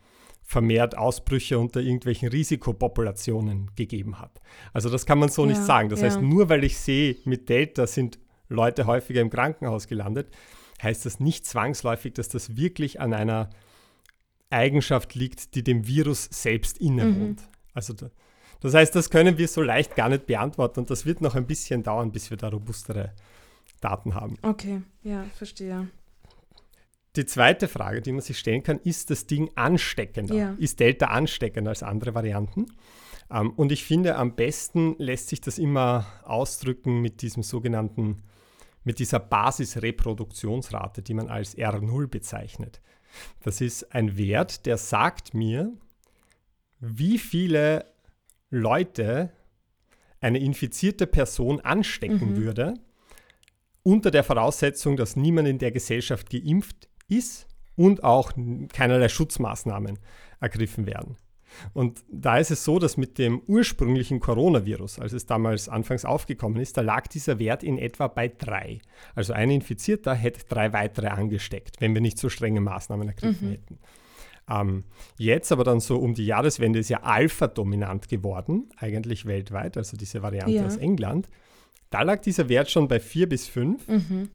vermehrt 0.42 0.96
Ausbrüche 0.96 1.58
unter 1.58 1.80
irgendwelchen 1.80 2.28
Risikopopulationen 2.28 3.70
gegeben 3.75 4.20
hat. 4.20 4.40
Also 4.73 4.88
das 4.88 5.04
kann 5.04 5.18
man 5.18 5.28
so 5.28 5.42
ja, 5.42 5.49
nicht 5.49 5.62
sagen. 5.62 5.88
Das 5.88 6.00
ja. 6.00 6.06
heißt, 6.06 6.23
nur 6.23 6.49
weil 6.49 6.64
ich 6.64 6.78
sehe, 6.78 7.16
mit 7.25 7.49
Delta 7.49 7.87
sind 7.87 8.18
Leute 8.49 8.87
häufiger 8.87 9.20
im 9.20 9.28
Krankenhaus 9.28 9.88
gelandet, 9.88 10.28
heißt 10.83 11.06
das 11.06 11.21
nicht 11.21 11.47
zwangsläufig, 11.47 12.14
dass 12.14 12.28
das 12.28 12.56
wirklich 12.56 13.00
an 13.00 13.14
einer 13.14 13.50
Eigenschaft 14.50 15.14
liegt, 15.14 15.54
die 15.54 15.64
dem 15.64 15.87
Virus 15.87 16.28
selbst 16.30 16.78
innewohnt. 16.78 17.40
Mhm. 17.40 17.49
Also 17.75 17.92
da, 17.92 18.11
das 18.61 18.75
heißt, 18.75 18.95
das 18.95 19.11
können 19.11 19.38
wir 19.38 19.49
so 19.49 19.62
leicht 19.62 19.97
gar 19.97 20.09
nicht 20.09 20.26
beantworten 20.26 20.80
und 20.80 20.90
das 20.90 21.04
wird 21.04 21.21
noch 21.21 21.35
ein 21.35 21.47
bisschen 21.47 21.83
dauern, 21.83 22.12
bis 22.12 22.30
wir 22.30 22.37
da 22.37 22.49
robustere 22.49 23.12
Daten 23.80 24.14
haben. 24.14 24.37
Okay, 24.42 24.83
ja, 25.02 25.25
verstehe. 25.35 25.88
Die 27.16 27.26
zweite 27.26 27.66
Frage, 27.68 28.02
die 28.02 28.12
man 28.12 28.21
sich 28.21 28.38
stellen 28.38 28.62
kann, 28.62 28.78
ist 28.78 29.11
das 29.11 29.26
Ding 29.26 29.50
ansteckender? 29.54 30.35
Ja. 30.35 30.54
Ist 30.59 30.80
Delta 30.80 31.06
ansteckender 31.06 31.71
als 31.71 31.83
andere 31.83 32.14
Varianten? 32.14 32.66
Ähm, 33.30 33.50
und 33.50 33.73
ich 33.73 33.85
finde, 33.85 34.16
am 34.16 34.37
besten 34.37 34.97
lässt 34.99 35.28
sich 35.28 35.40
das 35.40 35.59
immer 35.59 36.06
ausdrücken 36.25 37.00
mit 37.00 37.23
diesem 37.23 37.42
sogenannten 37.42 38.23
mit 38.87 39.00
dieser 39.00 39.19
Basisreproduktionsrate, 39.19 41.02
die 41.02 41.12
man 41.12 41.28
als 41.28 41.59
R0 41.59 42.07
bezeichnet. 42.07 42.81
Das 43.43 43.61
ist 43.61 43.93
ein 43.93 44.16
Wert, 44.16 44.64
der 44.64 44.78
sagt 44.78 45.35
mir, 45.35 45.73
wie 46.78 47.19
viele 47.19 47.87
Leute 48.49 49.33
eine 50.21 50.38
infizierte 50.38 51.09
Person 51.09 51.61
anstecken 51.61 52.31
mhm. 52.31 52.37
würde, 52.37 52.75
unter 53.83 54.12
der 54.12 54.23
Voraussetzung, 54.23 54.97
dass 54.97 55.16
niemand 55.16 55.49
in 55.49 55.59
der 55.59 55.73
Gesellschaft 55.73 56.31
geimpft 56.31 56.88
ist 57.09 57.49
und 57.75 58.05
auch 58.05 58.33
keinerlei 58.73 59.09
Schutzmaßnahmen 59.09 59.99
ergriffen 60.40 60.87
werden. 60.87 61.16
Und 61.72 62.04
da 62.10 62.38
ist 62.38 62.50
es 62.50 62.64
so, 62.64 62.78
dass 62.78 62.96
mit 62.96 63.18
dem 63.18 63.40
ursprünglichen 63.46 64.20
Coronavirus, 64.20 64.98
als 64.98 65.12
es 65.12 65.26
damals 65.26 65.68
anfangs 65.68 66.04
aufgekommen 66.04 66.60
ist, 66.60 66.76
da 66.76 66.80
lag 66.80 67.06
dieser 67.06 67.38
Wert 67.38 67.62
in 67.62 67.78
etwa 67.78 68.08
bei 68.08 68.28
drei. 68.28 68.80
Also 69.14 69.32
ein 69.32 69.50
Infizierter 69.50 70.14
hätte 70.14 70.46
drei 70.48 70.72
weitere 70.72 71.08
angesteckt, 71.08 71.80
wenn 71.80 71.94
wir 71.94 72.00
nicht 72.00 72.18
so 72.18 72.28
strenge 72.28 72.60
Maßnahmen 72.60 73.08
ergriffen 73.08 73.48
mhm. 73.48 73.52
hätten. 73.52 73.78
Ähm, 74.48 74.84
jetzt 75.18 75.50
aber 75.50 75.64
dann 75.64 75.80
so 75.80 75.98
um 75.98 76.14
die 76.14 76.26
Jahreswende 76.26 76.78
ist 76.78 76.88
ja 76.88 77.02
Alpha 77.02 77.48
dominant 77.48 78.08
geworden, 78.08 78.68
eigentlich 78.76 79.26
weltweit, 79.26 79.76
also 79.76 79.96
diese 79.96 80.22
Variante 80.22 80.52
ja. 80.52 80.66
aus 80.66 80.76
England. 80.76 81.28
Da 81.90 82.02
lag 82.02 82.20
dieser 82.20 82.48
Wert 82.48 82.70
schon 82.70 82.88
bei 82.88 83.00
vier 83.00 83.28
bis 83.28 83.48
fünf. 83.48 83.88
Mhm. 83.88 84.30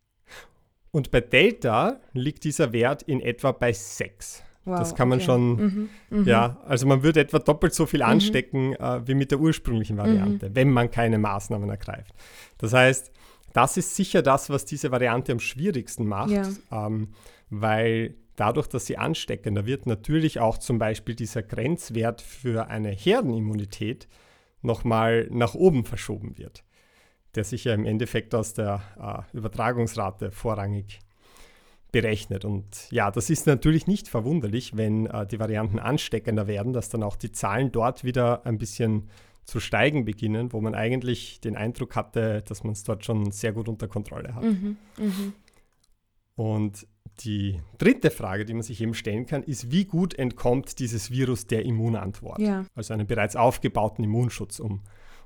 Und 0.91 1.11
bei 1.11 1.21
Delta 1.21 2.01
liegt 2.13 2.43
dieser 2.43 2.73
Wert 2.73 3.03
in 3.03 3.21
etwa 3.21 3.53
bei 3.53 3.71
sechs. 3.71 4.43
Wow, 4.63 4.77
das 4.77 4.93
kann 4.93 5.09
man 5.09 5.17
okay. 5.17 5.25
schon, 5.25 5.55
mhm, 5.55 5.89
mh. 6.11 6.29
ja, 6.29 6.57
also 6.67 6.85
man 6.85 7.01
würde 7.01 7.19
etwa 7.19 7.39
doppelt 7.39 7.73
so 7.73 7.87
viel 7.87 8.01
mhm. 8.01 8.09
anstecken 8.09 8.69
mhm. 8.69 8.75
äh, 8.75 9.07
wie 9.07 9.15
mit 9.15 9.31
der 9.31 9.39
ursprünglichen 9.39 9.97
Variante, 9.97 10.49
mhm. 10.49 10.55
wenn 10.55 10.69
man 10.69 10.91
keine 10.91 11.17
Maßnahmen 11.17 11.69
ergreift. 11.69 12.13
Das 12.59 12.73
heißt, 12.73 13.11
das 13.53 13.77
ist 13.77 13.95
sicher 13.95 14.21
das, 14.21 14.49
was 14.49 14.65
diese 14.65 14.91
Variante 14.91 15.31
am 15.31 15.39
schwierigsten 15.39 16.05
macht, 16.05 16.31
ja. 16.31 16.47
ähm, 16.71 17.09
weil 17.49 18.15
dadurch, 18.35 18.67
dass 18.67 18.85
sie 18.85 18.97
ansteckender 18.97 19.65
wird, 19.65 19.87
natürlich 19.87 20.39
auch 20.39 20.57
zum 20.57 20.77
Beispiel 20.77 21.15
dieser 21.15 21.43
Grenzwert 21.43 22.21
für 22.21 22.67
eine 22.67 22.89
Herdenimmunität 22.89 24.07
nochmal 24.61 25.27
nach 25.31 25.53
oben 25.55 25.85
verschoben 25.85 26.37
wird, 26.37 26.63
der 27.35 27.43
sich 27.43 27.65
ja 27.65 27.73
im 27.73 27.85
Endeffekt 27.85 28.35
aus 28.35 28.53
der 28.53 28.81
äh, 29.33 29.37
Übertragungsrate 29.37 30.31
vorrangig 30.31 30.99
berechnet. 31.91 32.45
Und 32.45 32.89
ja, 32.91 33.11
das 33.11 33.29
ist 33.29 33.47
natürlich 33.47 33.87
nicht 33.87 34.07
verwunderlich, 34.07 34.77
wenn 34.77 35.07
äh, 35.07 35.27
die 35.27 35.39
Varianten 35.39 35.79
ansteckender 35.79 36.47
werden, 36.47 36.73
dass 36.73 36.89
dann 36.89 37.03
auch 37.03 37.15
die 37.15 37.31
Zahlen 37.31 37.71
dort 37.71 38.03
wieder 38.03 38.45
ein 38.45 38.57
bisschen 38.57 39.09
zu 39.43 39.59
steigen 39.59 40.05
beginnen, 40.05 40.53
wo 40.53 40.61
man 40.61 40.75
eigentlich 40.75 41.41
den 41.41 41.57
Eindruck 41.57 41.95
hatte, 41.95 42.43
dass 42.47 42.63
man 42.63 42.73
es 42.73 42.83
dort 42.83 43.03
schon 43.05 43.31
sehr 43.31 43.53
gut 43.53 43.67
unter 43.67 43.87
Kontrolle 43.87 44.35
hat. 44.35 44.43
Mhm, 44.43 44.77
mh. 44.97 45.33
Und 46.35 46.87
die 47.19 47.59
dritte 47.77 48.09
Frage, 48.09 48.45
die 48.45 48.53
man 48.53 48.63
sich 48.63 48.81
eben 48.81 48.93
stellen 48.93 49.25
kann, 49.25 49.43
ist, 49.43 49.71
wie 49.71 49.85
gut 49.85 50.13
entkommt 50.13 50.79
dieses 50.79 51.11
Virus 51.11 51.47
der 51.47 51.65
Immunantwort? 51.65 52.39
Ja. 52.39 52.65
Also 52.75 52.93
einem 52.93 53.07
bereits 53.07 53.35
aufgebauten 53.35 54.03
Immunschutz, 54.03 54.59
um 54.59 54.81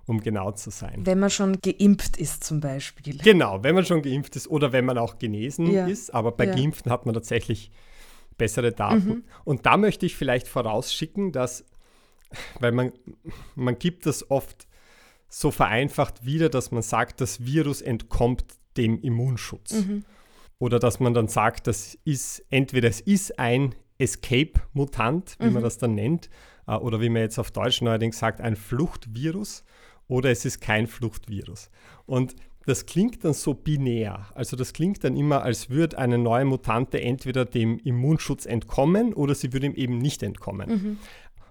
um 0.08 0.22
genau 0.22 0.52
zu 0.52 0.70
sein. 0.70 1.06
Wenn 1.06 1.20
man 1.20 1.30
schon 1.30 1.60
geimpft 1.62 2.18
ist 2.18 2.44
zum 2.44 2.60
Beispiel. 2.60 3.18
Genau, 3.18 3.64
wenn 3.64 3.76
man 3.76 3.86
schon 3.86 4.02
geimpft 4.02 4.36
ist 4.36 4.48
oder 4.48 4.72
wenn 4.72 4.86
man 4.86 4.98
auch 4.98 5.18
genesen 5.18 5.72
ja. 5.72 5.88
ist, 5.88 6.14
aber 6.14 6.32
bei 6.32 6.46
ja. 6.46 6.56
Geimpften 6.56 6.92
hat 6.92 7.06
man 7.06 7.16
tatsächlich 7.16 7.72
bessere 8.38 8.72
Daten. 8.72 9.08
Mhm. 9.08 9.24
Und 9.44 9.66
da 9.66 9.78
möchte 9.78 10.06
ich 10.06 10.16
vielleicht 10.16 10.48
vorausschicken, 10.48 11.32
dass, 11.32 11.66
weil 12.60 12.72
man, 12.72 12.92
man 13.56 13.80
gibt 13.80 14.06
das 14.06 14.30
oft 14.30 14.68
so 15.28 15.52
vereinfacht 15.52 16.26
wieder, 16.26 16.50
dass 16.50 16.72
man 16.72 16.84
sagt, 16.84 17.22
das 17.22 17.46
Virus 17.46 17.82
entkommt 17.82 18.46
dem 18.78 19.02
Immunschutz. 19.02 19.74
Mhm. 19.74 20.06
Oder 20.60 20.80
dass 20.80 21.00
man 21.00 21.14
dann 21.14 21.28
sagt, 21.28 21.68
das 21.68 21.98
ist 22.06 22.46
entweder 22.50 22.90
es 22.90 23.02
ist 23.02 23.40
ein 23.40 23.76
Escape-Mutant, 23.98 25.36
wie 25.40 25.48
mhm. 25.48 25.54
man 25.54 25.64
das 25.64 25.78
dann 25.78 25.96
nennt, 25.96 26.30
äh, 26.68 26.76
oder 26.76 27.02
wie 27.02 27.10
man 27.10 27.22
jetzt 27.22 27.40
auf 27.40 27.52
Deutsch 27.52 27.82
neuerdings 27.82 28.20
sagt, 28.20 28.42
ein 28.42 28.56
Fluchtvirus 28.56 29.64
oder 30.08 30.32
es 30.32 30.46
ist 30.46 30.62
kein 30.62 30.88
Fluchtvirus. 30.88 31.70
Und 32.06 32.36
das 32.66 32.86
klingt 32.86 33.24
dann 33.24 33.34
so 33.34 33.54
binär. 33.54 34.28
Also 34.34 34.58
das 34.58 34.74
klingt 34.74 35.04
dann 35.04 35.16
immer, 35.16 35.44
als 35.44 35.70
würde 35.70 35.98
eine 35.98 36.18
neue 36.18 36.46
Mutante 36.46 37.00
entweder 37.00 37.46
dem 37.46 37.78
Immunschutz 37.80 38.46
entkommen 38.46 39.14
oder 39.14 39.36
sie 39.36 39.54
würde 39.54 39.68
ihm 39.68 39.76
eben 39.76 39.98
nicht 40.00 40.24
entkommen. 40.24 40.70
Mhm. 40.70 40.98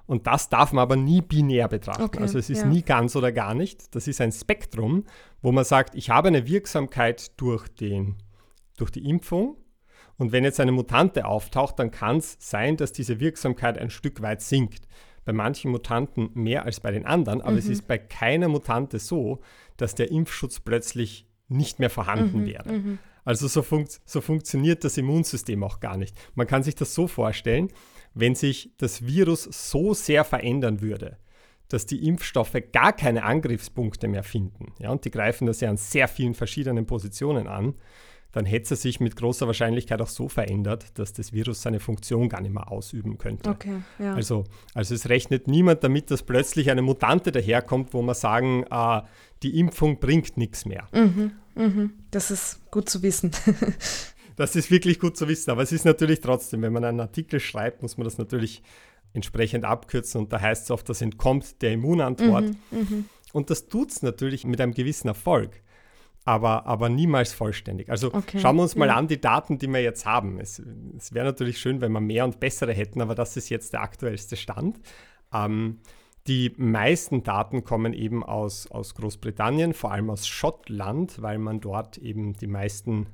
Und 0.06 0.26
das 0.26 0.48
darf 0.48 0.72
man 0.72 0.82
aber 0.82 0.96
nie 0.96 1.22
binär 1.22 1.68
betrachten. 1.68 2.02
Okay, 2.02 2.20
also 2.20 2.38
es 2.38 2.50
ist 2.50 2.62
ja. 2.62 2.66
nie 2.66 2.82
ganz 2.82 3.16
oder 3.16 3.32
gar 3.32 3.54
nicht. 3.54 3.94
Das 3.94 4.06
ist 4.06 4.20
ein 4.20 4.32
Spektrum, 4.32 5.04
wo 5.40 5.50
man 5.50 5.64
sagt, 5.64 5.94
ich 5.94 6.10
habe 6.10 6.28
eine 6.28 6.46
Wirksamkeit 6.46 7.40
durch, 7.40 7.68
den, 7.68 8.16
durch 8.76 8.90
die 8.90 9.08
Impfung. 9.08 9.56
Und 10.16 10.32
wenn 10.32 10.44
jetzt 10.44 10.60
eine 10.60 10.72
Mutante 10.72 11.24
auftaucht, 11.26 11.78
dann 11.78 11.90
kann 11.90 12.18
es 12.18 12.36
sein, 12.38 12.76
dass 12.76 12.92
diese 12.92 13.18
Wirksamkeit 13.18 13.78
ein 13.78 13.90
Stück 13.90 14.20
weit 14.20 14.42
sinkt 14.42 14.86
bei 15.24 15.32
manchen 15.32 15.70
Mutanten 15.70 16.30
mehr 16.34 16.64
als 16.64 16.80
bei 16.80 16.90
den 16.90 17.06
anderen, 17.06 17.40
aber 17.40 17.52
mhm. 17.52 17.58
es 17.58 17.68
ist 17.68 17.86
bei 17.86 17.98
keiner 17.98 18.48
Mutante 18.48 18.98
so, 18.98 19.40
dass 19.76 19.94
der 19.94 20.10
Impfschutz 20.10 20.60
plötzlich 20.60 21.26
nicht 21.48 21.78
mehr 21.78 21.90
vorhanden 21.90 22.42
mhm. 22.42 22.46
wäre. 22.46 22.72
Mhm. 22.72 22.98
Also 23.24 23.48
so, 23.48 23.62
funkt, 23.62 24.00
so 24.04 24.20
funktioniert 24.20 24.84
das 24.84 24.98
Immunsystem 24.98 25.62
auch 25.62 25.80
gar 25.80 25.96
nicht. 25.96 26.14
Man 26.34 26.46
kann 26.46 26.62
sich 26.62 26.74
das 26.74 26.94
so 26.94 27.06
vorstellen, 27.06 27.70
wenn 28.12 28.34
sich 28.34 28.72
das 28.76 29.06
Virus 29.06 29.44
so 29.44 29.94
sehr 29.94 30.24
verändern 30.24 30.80
würde, 30.80 31.18
dass 31.68 31.86
die 31.86 32.06
Impfstoffe 32.06 32.56
gar 32.72 32.92
keine 32.92 33.24
Angriffspunkte 33.24 34.08
mehr 34.08 34.22
finden. 34.22 34.72
Ja, 34.78 34.90
und 34.90 35.04
die 35.04 35.10
greifen 35.10 35.46
das 35.46 35.60
ja 35.60 35.70
an 35.70 35.78
sehr 35.78 36.06
vielen 36.06 36.34
verschiedenen 36.34 36.86
Positionen 36.86 37.48
an 37.48 37.74
dann 38.34 38.46
hätte 38.46 38.74
es 38.74 38.82
sich 38.82 38.98
mit 38.98 39.14
großer 39.14 39.46
Wahrscheinlichkeit 39.46 40.02
auch 40.02 40.08
so 40.08 40.28
verändert, 40.28 40.86
dass 40.98 41.12
das 41.12 41.32
Virus 41.32 41.62
seine 41.62 41.78
Funktion 41.78 42.28
gar 42.28 42.40
nicht 42.40 42.52
mehr 42.52 42.70
ausüben 42.70 43.16
könnte. 43.16 43.48
Okay, 43.48 43.76
ja. 44.00 44.14
also, 44.14 44.44
also 44.74 44.92
es 44.92 45.08
rechnet 45.08 45.46
niemand 45.46 45.84
damit, 45.84 46.10
dass 46.10 46.24
plötzlich 46.24 46.72
eine 46.72 46.82
Mutante 46.82 47.30
daherkommt, 47.30 47.94
wo 47.94 48.02
man 48.02 48.16
sagen, 48.16 48.64
äh, 48.68 49.02
die 49.44 49.56
Impfung 49.60 50.00
bringt 50.00 50.36
nichts 50.36 50.64
mehr. 50.64 50.88
Mhm, 50.92 51.30
mhm. 51.54 51.92
Das 52.10 52.32
ist 52.32 52.60
gut 52.72 52.88
zu 52.88 53.04
wissen. 53.04 53.30
das 54.36 54.56
ist 54.56 54.68
wirklich 54.72 54.98
gut 54.98 55.16
zu 55.16 55.28
wissen, 55.28 55.52
aber 55.52 55.62
es 55.62 55.70
ist 55.70 55.84
natürlich 55.84 56.20
trotzdem, 56.20 56.62
wenn 56.62 56.72
man 56.72 56.84
einen 56.84 57.00
Artikel 57.00 57.38
schreibt, 57.38 57.82
muss 57.82 57.96
man 57.98 58.04
das 58.04 58.18
natürlich 58.18 58.64
entsprechend 59.12 59.64
abkürzen 59.64 60.22
und 60.22 60.32
da 60.32 60.40
heißt 60.40 60.64
es 60.64 60.70
oft, 60.72 60.88
das 60.88 61.00
entkommt 61.02 61.62
der 61.62 61.72
Immunantwort. 61.74 62.46
Mhm, 62.72 62.78
mhm. 62.78 63.04
und 63.32 63.50
das 63.50 63.68
tut 63.68 63.92
es 63.92 64.02
natürlich 64.02 64.44
mit 64.44 64.60
einem 64.60 64.74
gewissen 64.74 65.06
Erfolg 65.06 65.62
aber, 66.24 66.66
aber 66.66 66.88
niemals 66.88 67.32
vollständig. 67.32 67.90
Also 67.90 68.12
okay. 68.12 68.38
schauen 68.40 68.56
wir 68.56 68.62
uns 68.62 68.76
mal 68.76 68.88
ja. 68.88 68.96
an 68.96 69.08
die 69.08 69.20
Daten, 69.20 69.58
die 69.58 69.68
wir 69.68 69.82
jetzt 69.82 70.06
haben. 70.06 70.40
Es, 70.40 70.62
es 70.96 71.12
wäre 71.12 71.26
natürlich 71.26 71.58
schön, 71.58 71.80
wenn 71.80 71.92
wir 71.92 72.00
mehr 72.00 72.24
und 72.24 72.40
bessere 72.40 72.72
hätten, 72.72 73.00
aber 73.00 73.14
das 73.14 73.36
ist 73.36 73.50
jetzt 73.50 73.72
der 73.74 73.82
aktuellste 73.82 74.36
Stand. 74.36 74.80
Ähm, 75.32 75.80
die 76.26 76.54
meisten 76.56 77.22
Daten 77.22 77.64
kommen 77.64 77.92
eben 77.92 78.24
aus, 78.24 78.70
aus 78.70 78.94
Großbritannien, 78.94 79.74
vor 79.74 79.92
allem 79.92 80.08
aus 80.08 80.26
Schottland, 80.26 81.20
weil 81.20 81.38
man 81.38 81.60
dort 81.60 81.98
eben 81.98 82.32
die 82.32 82.46
meisten 82.46 83.08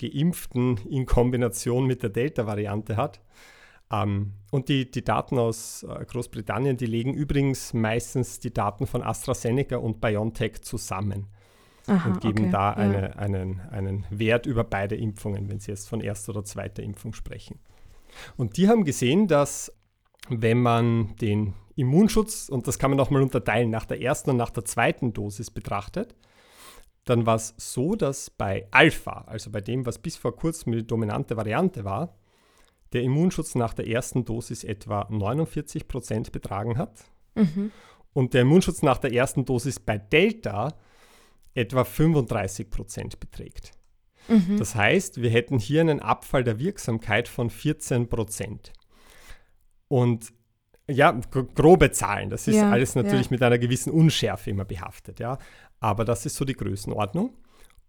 Geimpften 0.00 0.78
in 0.88 1.06
Kombination 1.06 1.86
mit 1.86 2.02
der 2.02 2.10
Delta-Variante 2.10 2.96
hat. 2.96 3.20
Ähm, 3.92 4.32
und 4.50 4.68
die, 4.68 4.90
die 4.90 5.04
Daten 5.04 5.38
aus 5.38 5.84
äh, 5.84 6.04
Großbritannien, 6.04 6.76
die 6.76 6.86
legen 6.86 7.14
übrigens 7.14 7.72
meistens 7.72 8.40
die 8.40 8.52
Daten 8.52 8.88
von 8.88 9.02
AstraZeneca 9.02 9.76
und 9.76 10.00
BioNTech 10.00 10.62
zusammen. 10.62 11.28
Aha, 11.88 12.10
und 12.10 12.20
geben 12.20 12.44
okay, 12.44 12.50
da 12.50 12.70
eine, 12.72 13.00
ja. 13.00 13.08
einen, 13.16 13.60
einen 13.70 14.06
Wert 14.10 14.46
über 14.46 14.64
beide 14.64 14.96
Impfungen, 14.96 15.48
wenn 15.48 15.60
Sie 15.60 15.70
jetzt 15.70 15.88
von 15.88 16.00
erster 16.00 16.30
oder 16.30 16.44
zweiter 16.44 16.82
Impfung 16.82 17.14
sprechen. 17.14 17.58
Und 18.36 18.56
die 18.56 18.68
haben 18.68 18.84
gesehen, 18.84 19.26
dass 19.26 19.72
wenn 20.28 20.60
man 20.60 21.16
den 21.16 21.54
Immunschutz, 21.76 22.48
und 22.48 22.66
das 22.66 22.78
kann 22.78 22.90
man 22.90 23.00
auch 23.00 23.10
mal 23.10 23.22
unterteilen, 23.22 23.70
nach 23.70 23.86
der 23.86 24.00
ersten 24.02 24.30
und 24.30 24.36
nach 24.36 24.50
der 24.50 24.64
zweiten 24.64 25.12
Dosis 25.12 25.50
betrachtet, 25.50 26.14
dann 27.04 27.24
war 27.24 27.36
es 27.36 27.54
so, 27.56 27.94
dass 27.94 28.28
bei 28.28 28.66
Alpha, 28.70 29.24
also 29.26 29.50
bei 29.50 29.60
dem, 29.60 29.86
was 29.86 29.98
bis 29.98 30.16
vor 30.16 30.36
kurzem 30.36 30.72
die 30.72 30.86
dominante 30.86 31.36
Variante 31.36 31.84
war, 31.84 32.16
der 32.92 33.02
Immunschutz 33.02 33.54
nach 33.54 33.74
der 33.74 33.86
ersten 33.86 34.24
Dosis 34.24 34.64
etwa 34.64 35.06
49 35.08 35.88
Prozent 35.88 36.32
betragen 36.32 36.76
hat. 36.76 37.04
Mhm. 37.34 37.70
Und 38.12 38.34
der 38.34 38.42
Immunschutz 38.42 38.82
nach 38.82 38.98
der 38.98 39.12
ersten 39.12 39.44
Dosis 39.44 39.78
bei 39.78 39.98
Delta 39.98 40.74
etwa 41.58 41.84
35 41.84 42.70
Prozent 42.70 43.20
beträgt. 43.20 43.72
Mhm. 44.28 44.58
Das 44.58 44.74
heißt, 44.74 45.20
wir 45.22 45.30
hätten 45.30 45.58
hier 45.58 45.80
einen 45.80 46.00
Abfall 46.00 46.44
der 46.44 46.58
Wirksamkeit 46.58 47.28
von 47.28 47.50
14 47.50 48.08
Prozent. 48.08 48.72
Und 49.88 50.32
ja, 50.90 51.12
grobe 51.54 51.90
Zahlen, 51.90 52.30
das 52.30 52.48
ist 52.48 52.56
ja, 52.56 52.70
alles 52.70 52.94
natürlich 52.94 53.26
ja. 53.26 53.32
mit 53.32 53.42
einer 53.42 53.58
gewissen 53.58 53.90
Unschärfe 53.90 54.50
immer 54.50 54.64
behaftet, 54.64 55.20
ja. 55.20 55.38
Aber 55.80 56.04
das 56.04 56.24
ist 56.24 56.36
so 56.36 56.44
die 56.44 56.54
Größenordnung. 56.54 57.34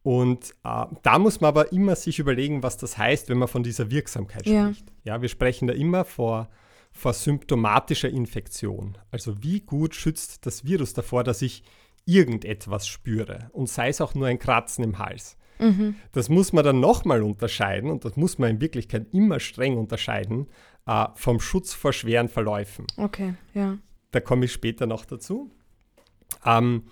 Und 0.04 0.52
äh, 0.64 0.86
da 1.02 1.20
muss 1.20 1.42
man 1.42 1.50
aber 1.50 1.72
immer 1.72 1.96
sich 1.96 2.20
überlegen, 2.20 2.64
was 2.64 2.78
das 2.78 2.98
heißt, 2.98 3.30
wenn 3.30 3.38
man 3.38 3.48
von 3.48 3.64
dieser 3.64 3.92
Wirksamkeit 3.92 4.46
ja. 4.46 4.66
spricht. 4.66 4.92
Ja, 5.04 5.22
wir 5.22 5.30
sprechen 5.30 5.68
da 5.68 5.74
immer 5.74 6.06
vor, 6.06 6.50
vor 6.92 7.14
symptomatischer 7.14 8.10
Infektion. 8.10 8.98
Also 9.12 9.44
wie 9.44 9.62
gut 9.62 9.96
schützt 9.96 10.46
das 10.46 10.66
Virus 10.66 10.94
davor, 10.94 11.24
dass 11.24 11.42
ich 11.42 11.64
irgendetwas 12.06 12.88
spüre 12.88 13.50
und 13.54 13.70
sei 13.70 13.90
es 13.90 14.02
auch 14.02 14.16
nur 14.16 14.28
ein 14.28 14.40
Kratzen 14.40 14.84
im 14.84 15.00
Hals. 15.00 15.38
Mhm. 15.60 15.96
Das 16.14 16.30
muss 16.30 16.54
man 16.54 16.64
dann 16.64 16.80
nochmal 16.80 17.22
unterscheiden 17.22 17.92
und 17.92 18.06
das 18.06 18.16
muss 18.16 18.38
man 18.38 18.52
in 18.52 18.62
Wirklichkeit 18.62 19.08
immer 19.14 19.40
streng 19.40 19.78
unterscheiden 19.78 20.48
äh, 20.86 21.06
vom 21.16 21.40
Schutz 21.40 21.74
vor 21.74 21.94
schweren 21.94 22.30
Verläufen. 22.30 22.88
Okay, 22.98 23.36
ja. 23.54 23.78
Da 24.12 24.20
komme 24.22 24.46
ich 24.46 24.54
später 24.54 24.88
noch 24.88 25.06
dazu. 25.06 25.52
Ähm, 26.46 26.84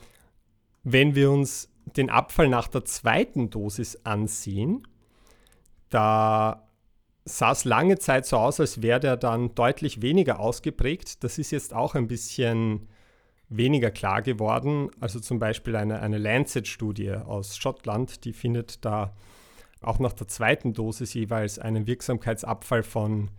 wenn 0.83 1.15
wir 1.15 1.31
uns 1.31 1.69
den 1.95 2.09
Abfall 2.09 2.49
nach 2.49 2.67
der 2.67 2.85
zweiten 2.85 3.49
Dosis 3.49 3.99
ansehen, 4.03 4.87
da 5.89 6.67
sah 7.25 7.51
es 7.51 7.65
lange 7.65 7.97
Zeit 7.97 8.25
so 8.25 8.37
aus, 8.37 8.59
als 8.59 8.81
wäre 8.81 8.99
der 8.99 9.17
dann 9.17 9.55
deutlich 9.55 10.01
weniger 10.01 10.39
ausgeprägt. 10.39 11.23
Das 11.23 11.37
ist 11.37 11.51
jetzt 11.51 11.73
auch 11.73 11.95
ein 11.95 12.07
bisschen 12.07 12.87
weniger 13.49 13.91
klar 13.91 14.21
geworden. 14.21 14.89
Also 14.99 15.19
zum 15.19 15.39
Beispiel 15.39 15.75
eine, 15.75 16.01
eine 16.01 16.17
Lancet-Studie 16.17 17.11
aus 17.13 17.57
Schottland, 17.57 18.25
die 18.25 18.33
findet 18.33 18.83
da 18.83 19.13
auch 19.81 19.99
nach 19.99 20.13
der 20.13 20.27
zweiten 20.27 20.73
Dosis 20.73 21.13
jeweils 21.13 21.59
einen 21.59 21.87
Wirksamkeitsabfall 21.87 22.83
von 22.83 23.29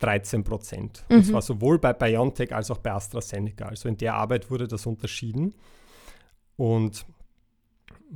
13 0.00 0.44
Prozent. 0.44 1.04
Mhm. 1.08 1.16
Und 1.16 1.24
zwar 1.24 1.42
sowohl 1.42 1.78
bei 1.78 1.92
BioNTech 1.92 2.54
als 2.54 2.70
auch 2.70 2.78
bei 2.78 2.92
AstraZeneca. 2.92 3.66
Also 3.66 3.88
in 3.88 3.96
der 3.96 4.14
Arbeit 4.14 4.50
wurde 4.50 4.68
das 4.68 4.86
unterschieden. 4.86 5.54
Und 6.56 7.06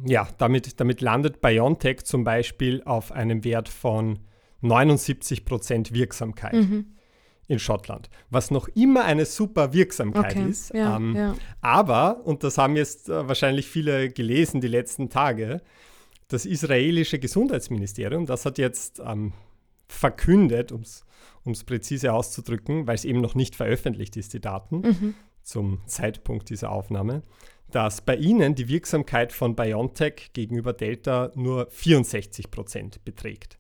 ja, 0.04 0.28
damit, 0.38 0.80
damit 0.80 1.00
landet 1.00 1.40
BioNTech 1.40 2.04
zum 2.04 2.24
Beispiel 2.24 2.82
auf 2.84 3.12
einem 3.12 3.44
Wert 3.44 3.68
von 3.68 4.18
79 4.60 5.44
Prozent 5.44 5.92
Wirksamkeit. 5.92 6.54
Mhm 6.54 6.97
in 7.48 7.58
Schottland, 7.58 8.10
was 8.30 8.50
noch 8.50 8.68
immer 8.68 9.04
eine 9.04 9.24
super 9.24 9.72
Wirksamkeit 9.72 10.36
okay, 10.36 10.50
ist. 10.50 10.72
Ja, 10.74 10.96
ähm, 10.96 11.16
ja. 11.16 11.34
Aber, 11.62 12.20
und 12.24 12.44
das 12.44 12.58
haben 12.58 12.76
jetzt 12.76 13.08
äh, 13.08 13.26
wahrscheinlich 13.26 13.66
viele 13.66 14.10
gelesen 14.10 14.60
die 14.60 14.68
letzten 14.68 15.08
Tage, 15.08 15.62
das 16.28 16.44
israelische 16.44 17.18
Gesundheitsministerium, 17.18 18.26
das 18.26 18.44
hat 18.44 18.58
jetzt 18.58 19.00
ähm, 19.04 19.32
verkündet, 19.88 20.72
um 20.72 20.82
es 20.82 21.64
präzise 21.64 22.12
auszudrücken, 22.12 22.86
weil 22.86 22.96
es 22.96 23.06
eben 23.06 23.22
noch 23.22 23.34
nicht 23.34 23.56
veröffentlicht 23.56 24.16
ist, 24.18 24.34
die 24.34 24.40
Daten 24.40 24.80
mhm. 24.80 25.14
zum 25.42 25.80
Zeitpunkt 25.86 26.50
dieser 26.50 26.70
Aufnahme, 26.70 27.22
dass 27.70 28.02
bei 28.02 28.16
ihnen 28.16 28.54
die 28.54 28.68
Wirksamkeit 28.68 29.32
von 29.32 29.56
BioNTech 29.56 30.34
gegenüber 30.34 30.74
Delta 30.74 31.32
nur 31.34 31.68
64 31.70 32.50
Prozent 32.50 33.02
beträgt. 33.06 33.57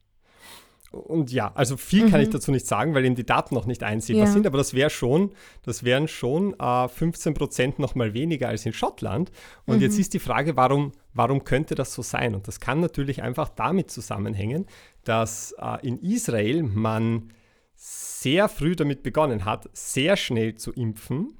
Und 0.98 1.32
ja, 1.32 1.52
also 1.54 1.76
viel 1.76 2.06
mhm. 2.06 2.10
kann 2.10 2.20
ich 2.20 2.28
mhm. 2.28 2.32
dazu 2.32 2.50
nicht 2.50 2.66
sagen, 2.66 2.94
weil 2.94 3.04
eben 3.04 3.14
die 3.14 3.26
Daten 3.26 3.54
noch 3.54 3.66
nicht 3.66 3.82
einsehbar 3.82 4.26
ja. 4.26 4.32
sind, 4.32 4.46
aber 4.46 4.58
das 4.58 4.74
wäre 4.74 4.90
schon, 4.90 5.32
das 5.62 5.84
wären 5.84 6.08
schon 6.08 6.58
äh, 6.58 6.88
15 6.88 7.34
Prozent 7.34 7.78
nochmal 7.78 8.14
weniger 8.14 8.48
als 8.48 8.66
in 8.66 8.72
Schottland. 8.72 9.30
Und 9.66 9.76
mhm. 9.76 9.82
jetzt 9.82 9.98
ist 9.98 10.14
die 10.14 10.18
Frage, 10.18 10.56
warum, 10.56 10.92
warum 11.14 11.44
könnte 11.44 11.74
das 11.74 11.94
so 11.94 12.02
sein? 12.02 12.34
Und 12.34 12.48
das 12.48 12.60
kann 12.60 12.80
natürlich 12.80 13.22
einfach 13.22 13.48
damit 13.48 13.90
zusammenhängen, 13.90 14.66
dass 15.04 15.54
äh, 15.58 15.86
in 15.86 15.98
Israel 15.98 16.62
man 16.62 17.32
sehr 17.74 18.48
früh 18.48 18.74
damit 18.74 19.02
begonnen 19.02 19.44
hat, 19.44 19.68
sehr 19.72 20.16
schnell 20.16 20.56
zu 20.56 20.72
impfen 20.72 21.38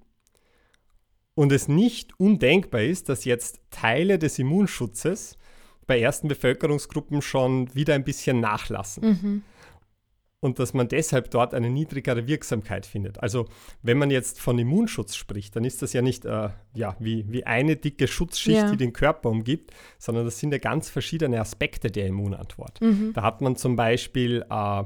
und 1.38 1.52
es 1.52 1.68
nicht 1.68 2.18
undenkbar 2.18 2.82
ist, 2.82 3.08
dass 3.08 3.24
jetzt 3.24 3.60
Teile 3.70 4.18
des 4.18 4.40
Immunschutzes 4.40 5.37
bei 5.88 5.98
ersten 5.98 6.28
Bevölkerungsgruppen 6.28 7.20
schon 7.22 7.74
wieder 7.74 7.94
ein 7.94 8.04
bisschen 8.04 8.38
nachlassen. 8.38 9.04
Mhm. 9.04 9.42
Und 10.40 10.60
dass 10.60 10.72
man 10.72 10.86
deshalb 10.86 11.32
dort 11.32 11.52
eine 11.52 11.68
niedrigere 11.68 12.28
Wirksamkeit 12.28 12.86
findet. 12.86 13.20
Also 13.20 13.46
wenn 13.82 13.98
man 13.98 14.08
jetzt 14.08 14.40
von 14.40 14.56
Immunschutz 14.56 15.16
spricht, 15.16 15.56
dann 15.56 15.64
ist 15.64 15.82
das 15.82 15.92
ja 15.92 16.00
nicht 16.00 16.24
äh, 16.26 16.50
ja, 16.74 16.94
wie, 17.00 17.24
wie 17.28 17.44
eine 17.44 17.74
dicke 17.74 18.06
Schutzschicht, 18.06 18.58
ja. 18.58 18.70
die 18.70 18.76
den 18.76 18.92
Körper 18.92 19.30
umgibt, 19.30 19.72
sondern 19.98 20.24
das 20.24 20.38
sind 20.38 20.52
ja 20.52 20.58
ganz 20.58 20.90
verschiedene 20.90 21.40
Aspekte 21.40 21.90
der 21.90 22.06
Immunantwort. 22.06 22.80
Mhm. 22.80 23.12
Da 23.14 23.22
hat 23.22 23.40
man 23.40 23.56
zum 23.56 23.74
Beispiel, 23.74 24.44
äh, 24.48 24.84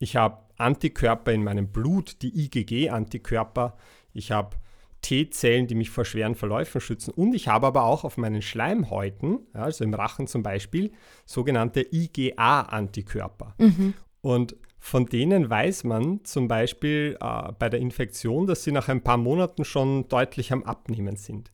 ich 0.00 0.16
habe 0.16 0.38
Antikörper 0.56 1.32
in 1.32 1.44
meinem 1.44 1.68
Blut, 1.68 2.20
die 2.22 2.46
IgG-Antikörper, 2.46 3.76
ich 4.12 4.32
habe 4.32 4.56
T-Zellen, 5.02 5.66
die 5.66 5.74
mich 5.74 5.90
vor 5.90 6.04
schweren 6.04 6.34
Verläufen 6.34 6.80
schützen. 6.80 7.12
Und 7.12 7.34
ich 7.34 7.48
habe 7.48 7.66
aber 7.66 7.84
auch 7.84 8.04
auf 8.04 8.16
meinen 8.16 8.40
Schleimhäuten, 8.40 9.40
ja, 9.54 9.62
also 9.62 9.84
im 9.84 9.94
Rachen 9.94 10.26
zum 10.26 10.42
Beispiel, 10.42 10.92
sogenannte 11.26 11.86
IgA-Antikörper. 11.92 13.54
Mhm. 13.58 13.94
Und 14.20 14.56
von 14.78 15.06
denen 15.06 15.50
weiß 15.50 15.84
man 15.84 16.24
zum 16.24 16.48
Beispiel 16.48 17.16
äh, 17.20 17.52
bei 17.58 17.68
der 17.68 17.80
Infektion, 17.80 18.46
dass 18.46 18.64
sie 18.64 18.72
nach 18.72 18.88
ein 18.88 19.02
paar 19.02 19.16
Monaten 19.16 19.64
schon 19.64 20.08
deutlich 20.08 20.52
am 20.52 20.62
Abnehmen 20.64 21.16
sind. 21.16 21.52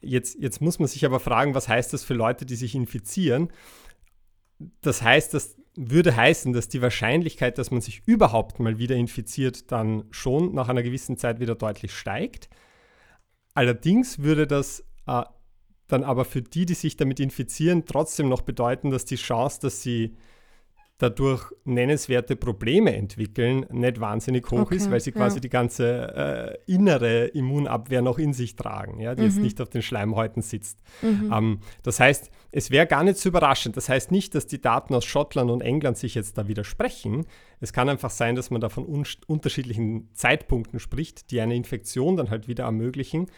Jetzt, 0.00 0.38
jetzt 0.38 0.60
muss 0.60 0.78
man 0.78 0.88
sich 0.88 1.06
aber 1.06 1.20
fragen, 1.20 1.54
was 1.54 1.68
heißt 1.68 1.92
das 1.92 2.04
für 2.04 2.14
Leute, 2.14 2.44
die 2.44 2.56
sich 2.56 2.74
infizieren? 2.74 3.48
Das 4.80 5.02
heißt, 5.02 5.32
dass 5.32 5.56
würde 5.82 6.14
heißen, 6.14 6.52
dass 6.52 6.68
die 6.68 6.82
Wahrscheinlichkeit, 6.82 7.56
dass 7.56 7.70
man 7.70 7.80
sich 7.80 8.02
überhaupt 8.04 8.60
mal 8.60 8.78
wieder 8.78 8.96
infiziert, 8.96 9.72
dann 9.72 10.04
schon 10.10 10.54
nach 10.54 10.68
einer 10.68 10.82
gewissen 10.82 11.16
Zeit 11.16 11.40
wieder 11.40 11.54
deutlich 11.54 11.94
steigt. 11.94 12.50
Allerdings 13.54 14.18
würde 14.18 14.46
das 14.46 14.84
äh, 15.06 15.22
dann 15.88 16.04
aber 16.04 16.26
für 16.26 16.42
die, 16.42 16.66
die 16.66 16.74
sich 16.74 16.96
damit 16.96 17.18
infizieren, 17.18 17.86
trotzdem 17.86 18.28
noch 18.28 18.42
bedeuten, 18.42 18.90
dass 18.90 19.06
die 19.06 19.16
Chance, 19.16 19.60
dass 19.62 19.80
sie 19.80 20.16
dadurch 21.00 21.50
nennenswerte 21.64 22.36
Probleme 22.36 22.94
entwickeln, 22.94 23.64
nicht 23.70 24.00
wahnsinnig 24.00 24.50
hoch 24.50 24.60
okay, 24.60 24.76
ist, 24.76 24.90
weil 24.90 25.00
sie 25.00 25.12
quasi 25.12 25.36
ja. 25.36 25.40
die 25.40 25.48
ganze 25.48 26.58
äh, 26.66 26.72
innere 26.72 27.26
Immunabwehr 27.28 28.02
noch 28.02 28.18
in 28.18 28.34
sich 28.34 28.54
tragen, 28.54 29.00
ja, 29.00 29.14
die 29.14 29.22
mhm. 29.22 29.28
jetzt 29.28 29.38
nicht 29.38 29.60
auf 29.60 29.70
den 29.70 29.80
Schleimhäuten 29.80 30.42
sitzt. 30.42 30.78
Mhm. 31.00 31.32
Ähm, 31.32 31.60
das 31.82 32.00
heißt, 32.00 32.30
es 32.52 32.70
wäre 32.70 32.86
gar 32.86 33.02
nicht 33.02 33.16
so 33.16 33.30
überraschend. 33.30 33.76
Das 33.76 33.88
heißt 33.88 34.10
nicht, 34.10 34.34
dass 34.34 34.46
die 34.46 34.60
Daten 34.60 34.94
aus 34.94 35.06
Schottland 35.06 35.50
und 35.50 35.62
England 35.62 35.96
sich 35.96 36.14
jetzt 36.14 36.36
da 36.36 36.48
widersprechen. 36.48 37.24
Es 37.60 37.72
kann 37.72 37.88
einfach 37.88 38.10
sein, 38.10 38.34
dass 38.34 38.50
man 38.50 38.60
da 38.60 38.68
von 38.68 38.84
un 38.84 39.06
unterschiedlichen 39.26 40.10
Zeitpunkten 40.12 40.80
spricht, 40.80 41.30
die 41.30 41.40
eine 41.40 41.56
Infektion 41.56 42.16
dann 42.16 42.28
halt 42.28 42.46
wieder 42.46 42.64
ermöglichen. 42.64 43.28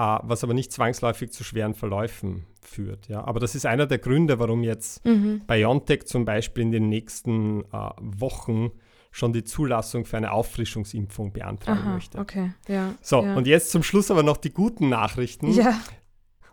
Uh, 0.00 0.18
was 0.22 0.42
aber 0.42 0.54
nicht 0.54 0.72
zwangsläufig 0.72 1.32
zu 1.32 1.44
schweren 1.44 1.74
Verläufen 1.74 2.46
führt. 2.62 3.08
Ja. 3.08 3.24
Aber 3.24 3.40
das 3.40 3.54
ist 3.54 3.66
einer 3.66 3.86
der 3.86 3.98
Gründe, 3.98 4.38
warum 4.38 4.62
jetzt 4.62 5.04
mhm. 5.04 5.42
BioNTech 5.46 6.06
zum 6.06 6.24
Beispiel 6.24 6.62
in 6.62 6.72
den 6.72 6.88
nächsten 6.88 7.60
uh, 7.64 7.90
Wochen 8.00 8.70
schon 9.10 9.34
die 9.34 9.44
Zulassung 9.44 10.06
für 10.06 10.16
eine 10.16 10.32
Auffrischungsimpfung 10.32 11.34
beantragen 11.34 11.80
Aha, 11.80 11.94
möchte. 11.94 12.18
Okay, 12.18 12.52
ja. 12.66 12.94
So, 13.02 13.22
ja. 13.22 13.36
und 13.36 13.46
jetzt 13.46 13.70
zum 13.70 13.82
Schluss 13.82 14.10
aber 14.10 14.22
noch 14.22 14.38
die 14.38 14.52
guten 14.52 14.88
Nachrichten. 14.88 15.52
Ja. 15.52 15.78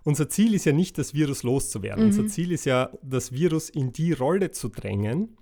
Unser 0.04 0.28
Ziel 0.28 0.54
ist 0.54 0.66
ja 0.66 0.74
nicht, 0.74 0.98
das 0.98 1.14
Virus 1.14 1.44
loszuwerden. 1.44 2.04
Mhm. 2.04 2.10
Unser 2.10 2.28
Ziel 2.28 2.52
ist 2.52 2.66
ja, 2.66 2.90
das 3.02 3.32
Virus 3.32 3.70
in 3.70 3.94
die 3.94 4.12
Rolle 4.12 4.52
zu 4.52 4.68
drängen, 4.68 5.38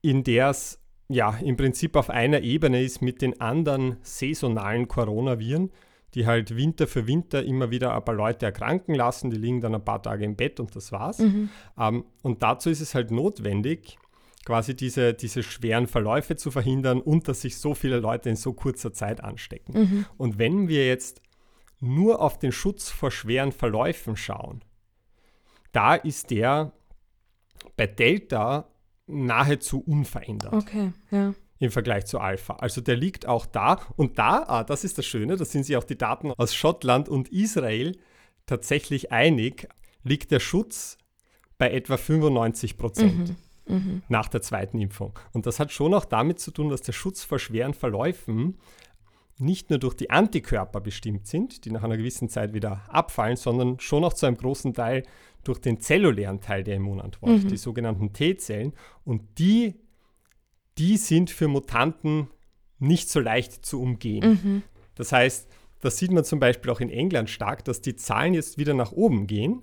in 0.00 0.22
der 0.22 0.50
es 0.50 0.80
ja 1.08 1.36
im 1.38 1.56
Prinzip 1.56 1.96
auf 1.96 2.08
einer 2.08 2.42
Ebene 2.42 2.82
ist 2.82 3.02
mit 3.02 3.20
den 3.20 3.40
anderen 3.40 3.96
saisonalen 4.02 4.86
Coronaviren 4.86 5.70
die 6.14 6.26
halt 6.26 6.56
Winter 6.56 6.86
für 6.86 7.06
Winter 7.06 7.42
immer 7.42 7.70
wieder 7.70 7.94
ein 7.94 8.04
paar 8.04 8.14
Leute 8.14 8.46
erkranken 8.46 8.94
lassen. 8.94 9.30
Die 9.30 9.36
liegen 9.36 9.60
dann 9.60 9.74
ein 9.74 9.84
paar 9.84 10.02
Tage 10.02 10.24
im 10.24 10.36
Bett 10.36 10.60
und 10.60 10.74
das 10.76 10.92
war's. 10.92 11.18
Mhm. 11.18 11.50
Ähm, 11.78 12.04
und 12.22 12.42
dazu 12.42 12.70
ist 12.70 12.80
es 12.80 12.94
halt 12.94 13.10
notwendig, 13.10 13.98
quasi 14.44 14.76
diese, 14.76 15.14
diese 15.14 15.42
schweren 15.42 15.86
Verläufe 15.86 16.36
zu 16.36 16.50
verhindern 16.50 17.00
und 17.00 17.28
dass 17.28 17.40
sich 17.40 17.58
so 17.58 17.74
viele 17.74 17.98
Leute 17.98 18.30
in 18.30 18.36
so 18.36 18.52
kurzer 18.52 18.92
Zeit 18.92 19.22
anstecken. 19.22 19.78
Mhm. 19.78 20.06
Und 20.16 20.38
wenn 20.38 20.68
wir 20.68 20.86
jetzt 20.86 21.20
nur 21.80 22.20
auf 22.20 22.38
den 22.38 22.52
Schutz 22.52 22.90
vor 22.90 23.10
schweren 23.10 23.52
Verläufen 23.52 24.16
schauen, 24.16 24.62
da 25.72 25.94
ist 25.94 26.30
der 26.30 26.72
bei 27.76 27.86
Delta 27.86 28.68
nahezu 29.06 29.80
unverändert. 29.80 30.52
Okay, 30.52 30.92
ja 31.10 31.34
im 31.64 31.70
Vergleich 31.70 32.06
zu 32.06 32.18
Alpha. 32.18 32.54
Also 32.54 32.80
der 32.80 32.96
liegt 32.96 33.26
auch 33.26 33.46
da. 33.46 33.80
Und 33.96 34.18
da, 34.18 34.44
ah, 34.46 34.64
das 34.64 34.84
ist 34.84 34.98
das 34.98 35.06
Schöne, 35.06 35.36
da 35.36 35.44
sind 35.44 35.64
sich 35.64 35.76
auch 35.76 35.84
die 35.84 35.98
Daten 35.98 36.30
aus 36.32 36.54
Schottland 36.54 37.08
und 37.08 37.28
Israel 37.30 37.96
tatsächlich 38.46 39.10
einig, 39.12 39.68
liegt 40.02 40.30
der 40.30 40.40
Schutz 40.40 40.98
bei 41.58 41.70
etwa 41.70 41.96
95 41.96 42.76
Prozent. 42.76 43.30
Mhm. 43.30 43.36
Mhm. 43.66 44.02
nach 44.08 44.28
der 44.28 44.42
zweiten 44.42 44.78
Impfung. 44.78 45.18
Und 45.32 45.46
das 45.46 45.58
hat 45.58 45.72
schon 45.72 45.94
auch 45.94 46.04
damit 46.04 46.38
zu 46.38 46.50
tun, 46.50 46.68
dass 46.68 46.82
der 46.82 46.92
Schutz 46.92 47.24
vor 47.24 47.38
schweren 47.38 47.72
Verläufen 47.72 48.58
nicht 49.38 49.70
nur 49.70 49.78
durch 49.78 49.94
die 49.94 50.10
Antikörper 50.10 50.80
bestimmt 50.80 51.26
sind, 51.26 51.64
die 51.64 51.70
nach 51.70 51.82
einer 51.82 51.96
gewissen 51.96 52.28
Zeit 52.28 52.52
wieder 52.52 52.82
abfallen, 52.88 53.36
sondern 53.36 53.80
schon 53.80 54.04
auch 54.04 54.12
zu 54.12 54.26
einem 54.26 54.36
großen 54.36 54.74
Teil 54.74 55.02
durch 55.42 55.60
den 55.60 55.80
zellulären 55.80 56.40
Teil 56.40 56.64
der 56.64 56.76
Immunantwort, 56.76 57.44
mhm. 57.44 57.48
die 57.48 57.56
sogenannten 57.56 58.12
T-Zellen. 58.12 58.72
Und 59.04 59.22
die 59.38 59.74
die 60.78 60.96
sind 60.96 61.30
für 61.30 61.48
Mutanten 61.48 62.28
nicht 62.78 63.08
so 63.08 63.20
leicht 63.20 63.64
zu 63.64 63.80
umgehen. 63.80 64.40
Mhm. 64.42 64.62
Das 64.94 65.12
heißt, 65.12 65.48
das 65.80 65.98
sieht 65.98 66.10
man 66.10 66.24
zum 66.24 66.40
Beispiel 66.40 66.70
auch 66.70 66.80
in 66.80 66.90
England 66.90 67.30
stark, 67.30 67.64
dass 67.64 67.80
die 67.80 67.96
Zahlen 67.96 68.34
jetzt 68.34 68.58
wieder 68.58 68.74
nach 68.74 68.92
oben 68.92 69.26
gehen, 69.26 69.62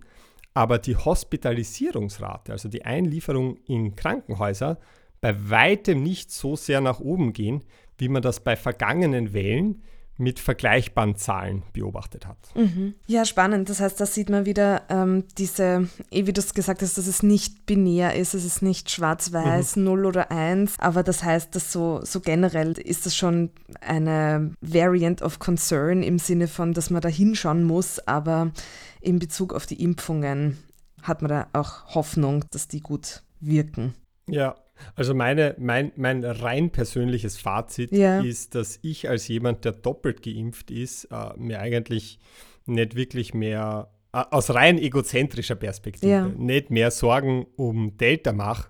aber 0.53 0.77
die 0.77 0.95
Hospitalisierungsrate, 0.95 2.51
also 2.51 2.69
die 2.69 2.85
Einlieferung 2.85 3.57
in 3.65 3.95
Krankenhäuser, 3.95 4.79
bei 5.19 5.49
weitem 5.49 6.03
nicht 6.03 6.31
so 6.31 6.55
sehr 6.55 6.81
nach 6.81 6.99
oben 6.99 7.33
gehen, 7.33 7.63
wie 7.97 8.09
man 8.09 8.21
das 8.21 8.43
bei 8.43 8.55
vergangenen 8.55 9.33
Wellen 9.33 9.83
mit 10.17 10.39
vergleichbaren 10.39 11.15
Zahlen 11.15 11.63
beobachtet 11.73 12.27
hat. 12.27 12.37
Mhm. 12.55 12.93
Ja, 13.07 13.25
spannend. 13.25 13.69
Das 13.69 13.79
heißt, 13.79 13.99
da 13.99 14.05
sieht 14.05 14.29
man 14.29 14.45
wieder 14.45 14.83
ähm, 14.89 15.25
diese, 15.37 15.89
eh 16.11 16.27
wie 16.27 16.33
du 16.33 16.39
es 16.39 16.53
gesagt 16.53 16.81
hast, 16.81 16.97
dass 16.97 17.07
es 17.07 17.23
nicht 17.23 17.65
binär 17.65 18.15
ist, 18.15 18.33
es 18.33 18.45
ist 18.45 18.61
nicht 18.61 18.91
schwarz-weiß, 18.91 19.77
mhm. 19.77 19.83
0 19.83 20.05
oder 20.05 20.31
1, 20.31 20.79
aber 20.79 21.01
das 21.01 21.23
heißt, 21.23 21.55
dass 21.55 21.71
so, 21.71 22.01
so 22.03 22.19
generell 22.19 22.73
ist 22.73 23.05
das 23.05 23.15
schon 23.15 23.49
eine 23.79 24.53
Variant 24.61 25.21
of 25.21 25.39
Concern 25.39 26.03
im 26.03 26.19
Sinne 26.19 26.47
von, 26.47 26.73
dass 26.73 26.91
man 26.91 27.01
da 27.01 27.09
hinschauen 27.09 27.63
muss, 27.63 27.99
aber 28.07 28.51
in 28.99 29.17
Bezug 29.17 29.53
auf 29.53 29.65
die 29.65 29.81
Impfungen 29.81 30.57
hat 31.01 31.21
man 31.23 31.29
da 31.29 31.47
auch 31.53 31.95
Hoffnung, 31.95 32.45
dass 32.51 32.67
die 32.67 32.81
gut 32.81 33.23
wirken. 33.39 33.95
Ja, 34.27 34.55
also 34.95 35.13
meine, 35.13 35.55
mein, 35.59 35.91
mein 35.95 36.23
rein 36.23 36.69
persönliches 36.71 37.37
Fazit 37.37 37.91
ja. 37.91 38.21
ist, 38.21 38.55
dass 38.55 38.79
ich 38.81 39.09
als 39.09 39.27
jemand, 39.27 39.65
der 39.65 39.73
doppelt 39.73 40.21
geimpft 40.21 40.71
ist, 40.71 41.05
äh, 41.05 41.37
mir 41.37 41.59
eigentlich 41.59 42.19
nicht 42.65 42.95
wirklich 42.95 43.33
mehr, 43.33 43.89
äh, 44.13 44.23
aus 44.29 44.53
rein 44.53 44.77
egozentrischer 44.77 45.55
Perspektive, 45.55 46.11
ja. 46.11 46.27
nicht 46.27 46.69
mehr 46.69 46.91
Sorgen 46.91 47.47
um 47.55 47.97
Delta 47.97 48.33
mache 48.33 48.69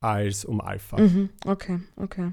als 0.00 0.44
um 0.44 0.60
Alpha. 0.60 0.98
Mhm. 0.98 1.30
Okay, 1.44 1.80
okay. 1.96 2.32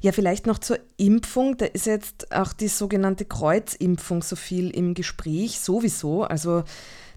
Ja, 0.00 0.12
vielleicht 0.12 0.46
noch 0.46 0.58
zur 0.58 0.78
Impfung. 0.96 1.58
Da 1.58 1.66
ist 1.66 1.86
jetzt 1.86 2.34
auch 2.34 2.52
die 2.52 2.68
sogenannte 2.68 3.26
Kreuzimpfung 3.26 4.22
so 4.22 4.36
viel 4.36 4.70
im 4.70 4.94
Gespräch, 4.94 5.60
sowieso. 5.60 6.24
Also, 6.24 6.64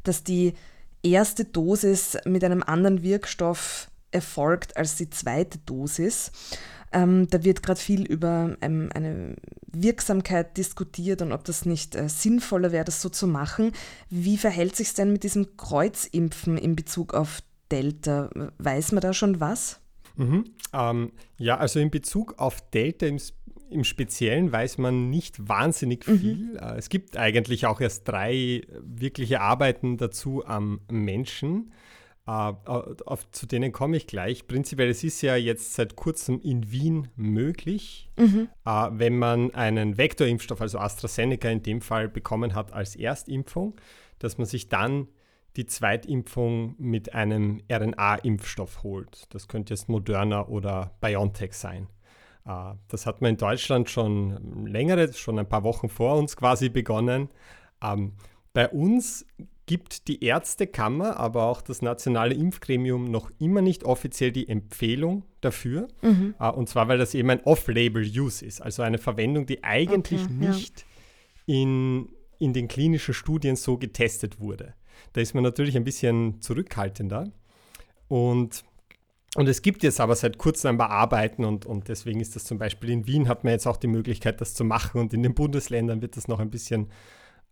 dass 0.04 0.24
die 0.24 0.54
erste 1.02 1.46
Dosis 1.46 2.18
mit 2.26 2.44
einem 2.44 2.64
anderen 2.64 3.04
Wirkstoff 3.04 3.90
erfolgt 4.14 4.78
als 4.78 4.96
die 4.96 5.10
zweite 5.10 5.60
Dosis. 5.60 6.32
Ähm, 6.94 7.28
da 7.28 7.44
wird 7.44 7.64
gerade 7.64 7.80
viel 7.80 8.06
über 8.06 8.56
ähm, 8.62 8.90
eine 8.94 9.36
Wirksamkeit 9.72 10.56
diskutiert 10.58 11.22
und 11.24 11.32
ob 11.32 11.44
das 11.44 11.66
nicht 11.66 11.96
äh, 11.96 12.08
sinnvoller 12.08 12.72
wäre, 12.72 12.86
das 12.86 13.02
so 13.02 13.10
zu 13.10 13.28
machen. 13.28 13.72
Wie 14.10 14.38
verhält 14.38 14.76
sich 14.76 14.88
es 14.90 14.94
denn 14.94 15.12
mit 15.12 15.24
diesem 15.24 15.58
Kreuzimpfen 15.58 16.58
in 16.58 16.76
Bezug 16.76 17.16
auf 17.16 17.42
Delta? 17.72 18.30
Weiß 18.60 18.92
man 18.92 19.02
da 19.02 19.14
schon 19.14 19.40
was? 19.40 19.80
Mhm. 20.16 20.46
Ähm, 20.72 21.12
ja, 21.40 21.58
also 21.58 21.80
in 21.80 21.90
Bezug 21.90 22.38
auf 22.38 22.62
Delta 22.70 23.08
im, 23.08 23.18
im 23.72 23.84
Speziellen 23.84 24.52
weiß 24.52 24.78
man 24.78 25.10
nicht 25.10 25.50
wahnsinnig 25.50 26.08
mhm. 26.08 26.20
viel. 26.20 26.36
Mhm. 26.36 26.58
Es 26.78 26.90
gibt 26.90 27.18
eigentlich 27.18 27.66
auch 27.66 27.82
erst 27.82 28.08
drei 28.08 28.62
wirkliche 28.82 29.42
Arbeiten 29.42 29.98
dazu 29.98 30.46
am 30.46 30.82
Menschen. 30.92 31.72
Uh, 32.26 32.54
auf, 33.06 33.30
zu 33.32 33.46
denen 33.48 33.74
komme 33.74 33.98
ich 33.98 34.08
gleich. 34.08 34.48
Prinzipiell, 34.48 34.90
es 34.90 35.04
ist 35.04 35.22
ja 35.22 35.36
jetzt 35.36 35.74
seit 35.74 35.98
kurzem 35.98 36.40
in 36.40 36.72
Wien 36.72 37.10
möglich, 37.18 38.10
mhm. 38.18 38.48
uh, 38.66 38.88
wenn 38.92 39.18
man 39.18 39.54
einen 39.54 39.98
Vektorimpfstoff, 39.98 40.62
also 40.62 40.80
AstraZeneca 40.80 41.50
in 41.50 41.64
dem 41.64 41.82
Fall, 41.82 42.08
bekommen 42.08 42.56
hat 42.56 42.72
als 42.72 42.96
Erstimpfung, 42.96 43.76
dass 44.20 44.38
man 44.38 44.48
sich 44.48 44.70
dann 44.70 45.10
die 45.58 45.66
Zweitimpfung 45.66 46.76
mit 46.78 47.14
einem 47.14 47.62
RNA-Impfstoff 47.70 48.84
holt. 48.84 49.26
Das 49.34 49.50
könnte 49.50 49.74
jetzt 49.74 49.90
Moderna 49.90 50.48
oder 50.48 50.96
BioNTech 51.02 51.52
sein. 51.52 51.88
Uh, 52.46 52.76
das 52.88 53.06
hat 53.06 53.22
man 53.22 53.32
in 53.32 53.38
Deutschland 53.38 53.90
schon 53.90 54.66
längere, 54.66 55.12
schon 55.12 55.40
ein 55.40 55.48
paar 55.48 55.64
Wochen 55.64 55.90
vor 55.90 56.16
uns 56.16 56.38
quasi 56.38 56.70
begonnen. 56.70 57.30
Um, 57.82 57.90
ähm, 57.90 58.14
bei 58.54 58.70
uns 58.70 59.26
gibt 59.66 60.08
die 60.08 60.24
Ärztekammer, 60.24 61.18
aber 61.18 61.46
auch 61.46 61.62
das 61.62 61.82
nationale 61.82 62.34
Impfgremium 62.34 63.10
noch 63.10 63.32
immer 63.40 63.62
nicht 63.62 63.84
offiziell 63.84 64.32
die 64.32 64.50
Empfehlung 64.50 65.24
dafür. 65.42 65.88
Mhm. 66.02 66.36
Uh, 66.40 66.50
und 66.50 66.68
zwar, 66.68 66.88
weil 66.88 66.98
das 66.98 67.14
eben 67.14 67.30
ein 67.30 67.42
Off-Label-Use 67.42 68.46
ist, 68.46 68.62
also 68.62 68.84
eine 68.84 68.98
Verwendung, 68.98 69.46
die 69.46 69.64
eigentlich 69.64 70.24
okay, 70.24 70.34
nicht 70.34 70.86
ja. 71.46 71.56
in, 71.56 72.10
in 72.40 72.54
den 72.54 72.68
klinischen 72.68 73.14
Studien 73.14 73.56
so 73.56 73.78
getestet 73.78 74.40
wurde. 74.40 74.74
Da 75.14 75.22
ist 75.22 75.34
man 75.34 75.44
natürlich 75.44 75.78
ein 75.78 75.86
bisschen 75.86 76.42
zurückhaltender. 76.42 77.32
Und, 78.10 78.66
und 79.36 79.48
es 79.48 79.62
gibt 79.62 79.82
jetzt 79.84 80.02
aber 80.02 80.16
seit 80.16 80.38
kurzem 80.38 80.72
ein 80.72 80.78
paar 80.78 80.92
Arbeiten 80.92 81.46
und, 81.46 81.66
und 81.66 81.88
deswegen 81.88 82.20
ist 82.20 82.36
das 82.36 82.44
zum 82.44 82.58
Beispiel 82.58 82.90
in 82.90 83.08
Wien 83.08 83.30
hat 83.30 83.46
man 83.46 83.54
jetzt 83.54 83.66
auch 83.66 83.78
die 83.78 83.88
Möglichkeit, 83.88 84.42
das 84.42 84.54
zu 84.54 84.66
machen 84.66 85.00
und 85.00 85.14
in 85.14 85.24
den 85.24 85.34
Bundesländern 85.34 86.02
wird 86.02 86.18
das 86.18 86.28
noch 86.28 86.40
ein 86.40 86.50
bisschen 86.50 86.90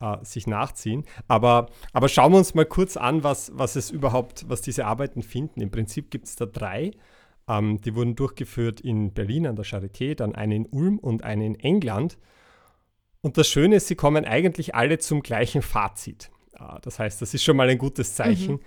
äh, 0.02 0.18
sich 0.24 0.48
nachziehen. 0.48 1.06
Aber, 1.28 1.68
aber 1.94 2.10
schauen 2.10 2.34
wir 2.34 2.40
uns 2.40 2.54
mal 2.54 2.66
kurz 2.66 2.98
an, 2.98 3.24
was, 3.24 3.52
was 3.56 3.76
es 3.76 3.92
überhaupt, 3.92 4.50
was 4.50 4.62
diese 4.62 4.86
Arbeiten 4.86 5.22
finden. 5.22 5.62
Im 5.62 5.72
Prinzip 5.72 6.12
gibt 6.12 6.26
es 6.26 6.36
da 6.36 6.46
drei. 6.46 6.92
Ähm, 7.48 7.80
die 7.82 7.96
wurden 7.96 8.16
durchgeführt 8.16 8.82
in 8.82 9.14
Berlin 9.14 9.48
an 9.48 9.56
der 9.56 9.66
Charité, 9.66 10.16
dann 10.16 10.36
eine 10.36 10.56
in 10.56 10.66
Ulm 10.66 10.98
und 10.98 11.24
eine 11.24 11.46
in 11.46 11.56
England. 11.56 12.18
Und 13.22 13.38
das 13.38 13.48
Schöne 13.48 13.76
ist, 13.76 13.88
sie 13.88 13.96
kommen 13.96 14.26
eigentlich 14.26 14.76
alle 14.76 14.98
zum 14.98 15.22
gleichen 15.22 15.62
Fazit. 15.62 16.32
Äh, 16.54 16.80
das 16.82 17.00
heißt, 17.00 17.22
das 17.22 17.34
ist 17.34 17.44
schon 17.44 17.58
mal 17.58 17.70
ein 17.70 17.78
gutes 17.78 18.16
Zeichen. 18.16 18.54
Mhm. 18.54 18.60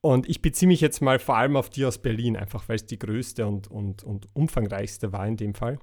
Und 0.00 0.28
ich 0.28 0.42
beziehe 0.42 0.68
mich 0.68 0.82
jetzt 0.82 1.00
mal 1.00 1.18
vor 1.18 1.36
allem 1.36 1.56
auf 1.56 1.70
die 1.70 1.84
aus 1.86 1.98
Berlin, 1.98 2.36
einfach 2.36 2.68
weil 2.68 2.76
es 2.76 2.84
die 2.84 2.98
größte 2.98 3.46
und, 3.46 3.70
und, 3.70 4.02
und 4.04 4.26
umfangreichste 4.34 5.12
war 5.12 5.26
in 5.26 5.36
dem 5.36 5.54
Fall. 5.54 5.78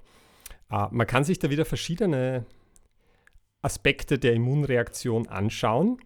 Uh, 0.72 0.88
man 0.92 1.06
kann 1.06 1.24
sich 1.24 1.38
da 1.38 1.50
wieder 1.50 1.66
verschiedene 1.66 2.46
Aspekte 3.62 4.18
der 4.20 4.34
Immunreaktion 4.34 5.28
anschauen 5.28 5.98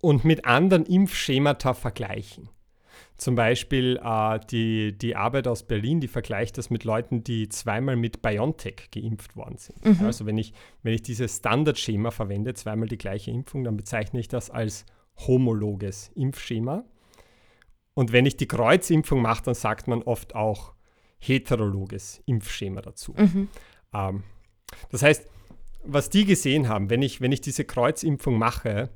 und 0.00 0.24
mit 0.24 0.44
anderen 0.44 0.84
Impfschemata 0.84 1.74
vergleichen. 1.74 2.48
Zum 3.16 3.34
Beispiel 3.34 3.98
äh, 4.02 4.38
die, 4.50 4.96
die 4.96 5.16
Arbeit 5.16 5.48
aus 5.48 5.64
Berlin, 5.64 6.00
die 6.00 6.06
vergleicht 6.06 6.56
das 6.56 6.70
mit 6.70 6.84
Leuten, 6.84 7.24
die 7.24 7.48
zweimal 7.48 7.96
mit 7.96 8.22
BioNTech 8.22 8.90
geimpft 8.92 9.34
worden 9.34 9.56
sind. 9.58 9.84
Mhm. 9.84 10.06
Also 10.06 10.24
wenn 10.24 10.38
ich, 10.38 10.52
wenn 10.84 10.94
ich 10.94 11.02
dieses 11.02 11.38
Standardschema 11.38 12.12
verwende, 12.12 12.54
zweimal 12.54 12.88
die 12.88 12.98
gleiche 12.98 13.32
Impfung, 13.32 13.64
dann 13.64 13.76
bezeichne 13.76 14.20
ich 14.20 14.28
das 14.28 14.50
als 14.50 14.86
homologes 15.26 16.12
Impfschema. 16.14 16.84
Und 17.94 18.12
wenn 18.12 18.24
ich 18.24 18.36
die 18.36 18.46
Kreuzimpfung 18.46 19.20
mache, 19.20 19.42
dann 19.42 19.54
sagt 19.54 19.88
man 19.88 20.02
oft 20.02 20.36
auch 20.36 20.74
heterologes 21.18 22.22
Impfschema 22.26 22.82
dazu. 22.82 23.14
Mhm. 23.18 23.48
Ähm, 23.92 24.22
das 24.92 25.02
heißt, 25.02 25.26
was 25.84 26.10
die 26.10 26.24
gesehen 26.24 26.68
haben, 26.68 26.90
wenn 26.90 27.02
ich, 27.02 27.20
wenn 27.20 27.32
ich 27.32 27.40
diese 27.40 27.64
Kreuzimpfung 27.64 28.38
mache, 28.38 28.90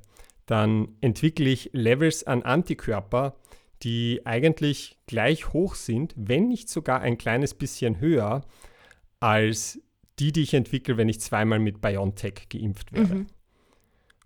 dann 0.46 0.88
entwickle 1.00 1.48
ich 1.48 1.70
Levels 1.72 2.24
an 2.24 2.42
Antikörper, 2.42 3.36
die 3.82 4.22
eigentlich 4.24 4.98
gleich 5.06 5.52
hoch 5.52 5.74
sind, 5.74 6.14
wenn 6.16 6.48
nicht 6.48 6.68
sogar 6.68 7.00
ein 7.00 7.18
kleines 7.18 7.54
bisschen 7.54 8.00
höher 8.00 8.42
als 9.20 9.80
die, 10.18 10.32
die 10.32 10.42
ich 10.42 10.54
entwickle, 10.54 10.96
wenn 10.96 11.08
ich 11.08 11.20
zweimal 11.20 11.58
mit 11.58 11.80
BioNTech 11.80 12.48
geimpft 12.48 12.92
werde. 12.92 13.14
Mhm. 13.14 13.26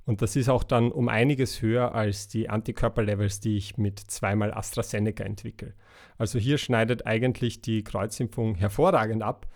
Und 0.04 0.22
das 0.22 0.36
ist 0.36 0.48
auch 0.48 0.62
dann 0.62 0.92
um 0.92 1.08
einiges 1.08 1.62
höher 1.62 1.94
als 1.94 2.28
die 2.28 2.48
Antikörperlevels, 2.48 3.40
die 3.40 3.56
ich 3.56 3.76
mit 3.76 3.98
zweimal 3.98 4.54
AstraZeneca 4.54 5.24
entwickle. 5.24 5.74
Also 6.16 6.38
hier 6.38 6.58
schneidet 6.58 7.06
eigentlich 7.06 7.60
die 7.60 7.82
Kreuzimpfung 7.82 8.54
hervorragend 8.54 9.22
ab. 9.22 9.48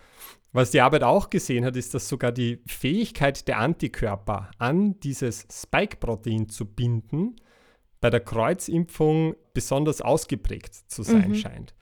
Was 0.52 0.72
die 0.72 0.80
Arbeit 0.80 1.04
auch 1.04 1.30
gesehen 1.30 1.64
hat, 1.64 1.76
ist, 1.76 1.94
dass 1.94 2.08
sogar 2.08 2.32
die 2.32 2.60
Fähigkeit 2.66 3.46
der 3.46 3.58
Antikörper 3.58 4.50
an 4.58 4.98
dieses 5.00 5.46
Spike-Protein 5.50 6.48
zu 6.48 6.66
binden 6.66 7.36
bei 8.00 8.10
der 8.10 8.20
Kreuzimpfung 8.20 9.36
besonders 9.54 10.00
ausgeprägt 10.00 10.74
zu 10.74 11.02
sein 11.02 11.30
mhm. 11.30 11.34
scheint. 11.34 11.74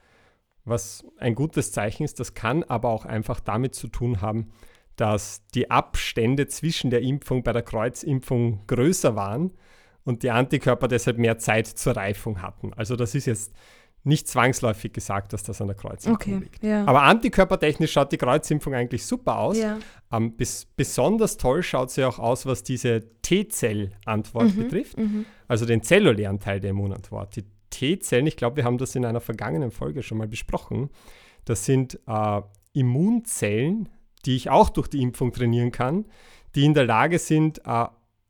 Was 0.65 1.07
ein 1.17 1.35
gutes 1.35 1.73
Zeichen 1.73 2.05
ist, 2.05 2.21
das 2.21 2.35
kann 2.35 2.63
aber 2.65 2.91
auch 2.91 3.07
einfach 3.07 3.41
damit 3.41 3.75
zu 3.75 3.89
tun 3.89 4.21
haben, 4.21 4.51
dass 4.97 5.47
die 5.55 5.71
Abstände 5.71 6.49
zwischen 6.49 6.91
der 6.91 7.01
Impfung 7.01 7.43
bei 7.43 7.53
der 7.53 7.63
Kreuzimpfung 7.63 8.67
größer 8.67 9.17
waren 9.17 9.53
und 10.05 10.23
die 10.23 10.31
Antikörper 10.31 10.89
deshalb 10.89 11.17
mehr 11.17 11.39
Zeit 11.39 11.69
zur 11.69 11.97
Reifung 11.97 12.43
hatten. 12.43 12.75
Also 12.75 12.97
das 12.97 13.15
ist 13.15 13.27
jetzt 13.27 13.55
nicht 14.09 14.27
zwangsläufig 14.27 14.93
gesagt, 14.93 15.33
dass 15.33 15.43
das 15.43 15.61
an 15.61 15.69
der 15.69 15.77
Kreuzimpfung 15.77 16.35
okay, 16.35 16.45
liegt. 16.45 16.65
Ja. 16.65 16.85
Aber 16.87 17.03
antikörpertechnisch 17.03 17.93
schaut 17.93 18.11
die 18.11 18.17
Kreuzimpfung 18.17 18.75
eigentlich 18.75 19.07
super 19.07 19.39
aus. 19.39 19.59
Ja. 19.59 19.79
Ähm, 20.11 20.37
bis, 20.37 20.65
besonders 20.65 21.37
toll 21.37 21.63
schaut 21.63 21.91
sie 21.91 22.05
auch 22.05 22.19
aus, 22.19 22.47
was 22.47 22.63
diese 22.63 23.05
T-Zell-Antwort 23.23 24.57
mhm, 24.57 24.63
betrifft, 24.63 24.99
mhm. 24.99 25.27
also 25.47 25.67
den 25.67 25.83
zellulären 25.83 26.41
Teil 26.41 26.61
der 26.61 26.71
Immunantwort. 26.71 27.37
Die 27.37 27.45
T-Zellen, 27.71 28.27
ich 28.27 28.37
glaube, 28.37 28.57
wir 28.57 28.65
haben 28.65 28.79
das 28.79 28.95
in 28.97 29.05
einer 29.05 29.21
vergangenen 29.21 29.71
Folge 29.71 30.03
schon 30.03 30.19
mal 30.19 30.29
besprochen, 30.29 30.89
das 31.45 31.65
sind 31.65 32.01
äh, 32.07 32.41
Immunzellen, 32.73 33.89
die 34.25 34.37
ich 34.37 34.51
auch 34.51 34.71
durch 34.71 34.89
die 34.89 35.03
Impfung 35.03 35.33
trainieren 35.33 35.71
kann, 35.73 36.07
die 36.55 36.65
in 36.65 36.75
der 36.75 36.87
Lage 36.87 37.19
sind, 37.19 37.61
äh, 37.67 37.87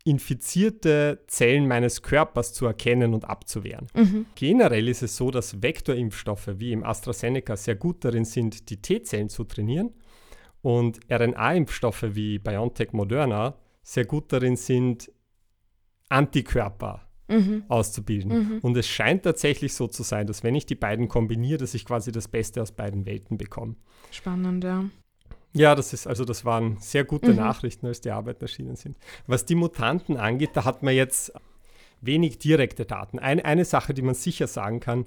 infizierte 0.09 1.23
Zellen 1.27 1.69
meines 1.69 2.03
Körpers 2.03 2.55
zu 2.55 2.65
erkennen 2.67 3.13
und 3.13 3.27
abzuwehren. 3.27 3.89
Mhm. 3.95 4.27
Generell 4.35 4.89
ist 4.89 5.03
es 5.03 5.17
so, 5.17 5.31
dass 5.31 5.63
Vektorimpfstoffe 5.63 6.49
wie 6.57 6.73
im 6.73 6.83
AstraZeneca 6.83 7.57
sehr 7.57 7.77
gut 7.77 8.05
darin 8.05 8.25
sind, 8.25 8.71
die 8.71 8.81
T-Zellen 8.81 9.29
zu 9.29 9.45
trainieren 9.45 9.93
und 10.63 11.01
RNA-Impfstoffe 11.11 12.15
wie 12.15 12.39
BioNTech 12.39 12.93
Moderna 12.93 13.57
sehr 13.83 14.07
gut 14.07 14.33
darin 14.33 14.57
sind, 14.57 15.13
Antikörper 16.09 17.07
mhm. 17.29 17.65
auszubilden. 17.69 18.33
Mhm. 18.33 18.59
Und 18.63 18.77
es 18.77 18.89
scheint 18.89 19.25
tatsächlich 19.25 19.75
so 19.75 19.89
zu 19.89 20.03
sein, 20.03 20.27
dass 20.27 20.43
wenn 20.43 20.55
ich 20.55 20.65
die 20.65 20.75
beiden 20.75 21.09
kombiniere, 21.09 21.59
dass 21.59 21.75
ich 21.75 21.85
quasi 21.85 22.13
das 22.13 22.29
Beste 22.29 22.63
aus 22.63 22.73
beiden 22.73 23.05
Welten 23.05 23.37
bekomme. 23.37 23.77
Spannend, 24.11 24.65
ja. 24.65 24.85
Ja, 25.59 25.75
das 25.75 25.93
ist, 25.93 26.07
also 26.07 26.25
das 26.25 26.45
waren 26.45 26.77
sehr 26.79 27.05
gute 27.05 27.31
mhm. 27.31 27.37
Nachrichten, 27.37 27.87
als 27.87 28.01
die 28.01 28.13
Arbeiten 28.13 28.43
erschienen 28.43 28.77
sind. 28.77 28.97
Was 29.27 29.45
die 29.45 29.57
Mutanten 29.57 30.17
angeht, 30.17 30.51
da 30.55 30.65
hat 30.65 30.85
man 30.85 30.95
jetzt 30.95 31.33
wenig 32.01 32.39
direkte 32.39 32.85
Daten. 32.85 33.19
Ein, 33.19 33.41
eine 33.41 33.65
Sache, 33.65 33.93
die 33.93 34.03
man 34.03 34.15
sicher 34.15 34.47
sagen 34.47 34.79
kann, 34.79 35.07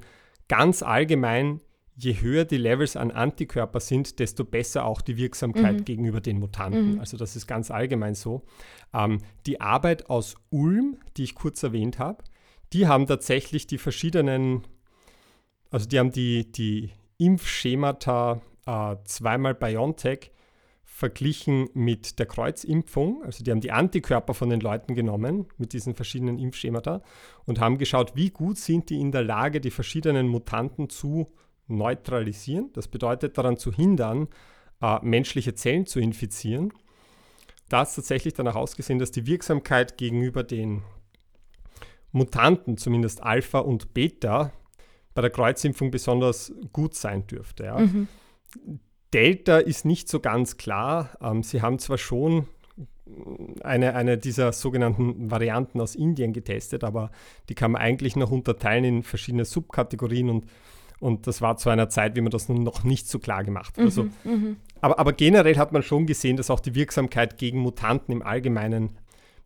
ganz 0.49 0.83
allgemein, 0.83 1.61
je 1.95 2.19
höher 2.19 2.43
die 2.43 2.57
Levels 2.57 2.97
an 2.97 3.11
Antikörper 3.11 3.79
sind, 3.79 4.19
desto 4.19 4.43
besser 4.43 4.83
auch 4.83 4.99
die 4.99 5.15
Wirksamkeit 5.15 5.79
mhm. 5.79 5.85
gegenüber 5.85 6.19
den 6.19 6.39
Mutanten. 6.39 6.95
Mhm. 6.95 6.99
Also 6.99 7.15
das 7.15 7.37
ist 7.37 7.47
ganz 7.47 7.71
allgemein 7.71 8.15
so. 8.15 8.41
Ähm, 8.93 9.19
die 9.45 9.61
Arbeit 9.61 10.09
aus 10.09 10.35
Ulm, 10.49 10.97
die 11.15 11.23
ich 11.23 11.35
kurz 11.35 11.63
erwähnt 11.63 11.97
habe, 11.97 12.23
die 12.73 12.87
haben 12.87 13.07
tatsächlich 13.07 13.67
die 13.67 13.77
verschiedenen, 13.77 14.63
also 15.69 15.87
die 15.87 15.97
haben 15.97 16.11
die, 16.11 16.51
die 16.51 16.89
Impfschemata 17.17 18.41
äh, 18.65 18.95
zweimal 19.05 19.55
BioNTech 19.55 20.31
verglichen 21.01 21.67
mit 21.73 22.19
der 22.19 22.27
Kreuzimpfung. 22.27 23.23
Also 23.23 23.43
die 23.43 23.49
haben 23.49 23.59
die 23.59 23.71
Antikörper 23.71 24.35
von 24.35 24.51
den 24.51 24.59
Leuten 24.59 24.93
genommen 24.93 25.47
mit 25.57 25.73
diesen 25.73 25.95
verschiedenen 25.95 26.37
Impfschemata 26.37 27.01
und 27.45 27.59
haben 27.59 27.79
geschaut, 27.79 28.15
wie 28.15 28.29
gut 28.29 28.59
sind 28.59 28.91
die 28.91 29.01
in 29.01 29.11
der 29.11 29.23
Lage, 29.23 29.61
die 29.61 29.71
verschiedenen 29.71 30.27
Mutanten 30.27 30.89
zu 30.89 31.25
neutralisieren. 31.65 32.69
Das 32.73 32.87
bedeutet 32.87 33.35
daran 33.39 33.57
zu 33.57 33.73
hindern, 33.73 34.27
äh, 34.79 34.99
menschliche 35.01 35.55
Zellen 35.55 35.87
zu 35.87 35.99
infizieren. 35.99 36.71
Da 37.67 37.81
ist 37.81 37.95
tatsächlich 37.95 38.35
danach 38.35 38.55
ausgesehen, 38.55 38.99
dass 38.99 39.09
die 39.09 39.25
Wirksamkeit 39.25 39.97
gegenüber 39.97 40.43
den 40.43 40.83
Mutanten, 42.11 42.77
zumindest 42.77 43.23
Alpha 43.23 43.57
und 43.57 43.95
Beta, 43.95 44.53
bei 45.15 45.21
der 45.23 45.31
Kreuzimpfung 45.31 45.89
besonders 45.89 46.53
gut 46.71 46.93
sein 46.93 47.25
dürfte. 47.25 47.63
Ja. 47.63 47.79
Mhm. 47.79 48.07
Delta 49.13 49.57
ist 49.57 49.85
nicht 49.85 50.09
so 50.09 50.19
ganz 50.19 50.57
klar. 50.57 51.09
Ähm, 51.21 51.43
sie 51.43 51.61
haben 51.61 51.79
zwar 51.79 51.97
schon 51.97 52.47
eine, 53.63 53.95
eine 53.95 54.17
dieser 54.17 54.53
sogenannten 54.53 55.31
Varianten 55.31 55.81
aus 55.81 55.95
Indien 55.95 56.33
getestet, 56.33 56.83
aber 56.83 57.11
die 57.49 57.55
kann 57.55 57.71
man 57.71 57.81
eigentlich 57.81 58.15
noch 58.15 58.31
unterteilen 58.31 58.83
in 58.83 59.03
verschiedene 59.03 59.45
Subkategorien 59.45 60.29
und, 60.29 60.45
und 60.99 61.27
das 61.27 61.41
war 61.41 61.57
zu 61.57 61.69
einer 61.69 61.89
Zeit, 61.89 62.15
wie 62.15 62.21
man 62.21 62.31
das 62.31 62.47
noch 62.47 62.83
nicht 62.83 63.07
so 63.07 63.19
klar 63.19 63.43
gemacht 63.43 63.77
hat. 63.77 63.85
Also, 63.85 64.03
mhm, 64.03 64.11
also, 64.23 64.55
aber, 64.81 64.99
aber 64.99 65.13
generell 65.13 65.57
hat 65.57 65.71
man 65.71 65.83
schon 65.83 66.05
gesehen, 66.05 66.37
dass 66.37 66.49
auch 66.49 66.59
die 66.59 66.75
Wirksamkeit 66.75 67.37
gegen 67.37 67.59
Mutanten 67.59 68.13
im 68.13 68.21
Allgemeinen 68.21 68.97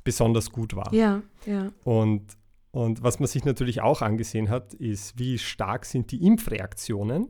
besonders 0.04 0.52
gut 0.52 0.76
war. 0.76 0.94
Ja, 0.94 1.22
ja. 1.46 1.72
Und, 1.84 2.38
und 2.72 3.04
was 3.04 3.20
man 3.20 3.28
sich 3.28 3.46
natürlich 3.46 3.82
auch 3.82 4.02
angesehen 4.02 4.50
hat, 4.50 4.74
ist, 4.76 5.18
wie 5.18 5.38
stark 5.40 5.86
sind 5.86 6.12
die 6.12 6.24
Impfreaktionen. 6.24 7.30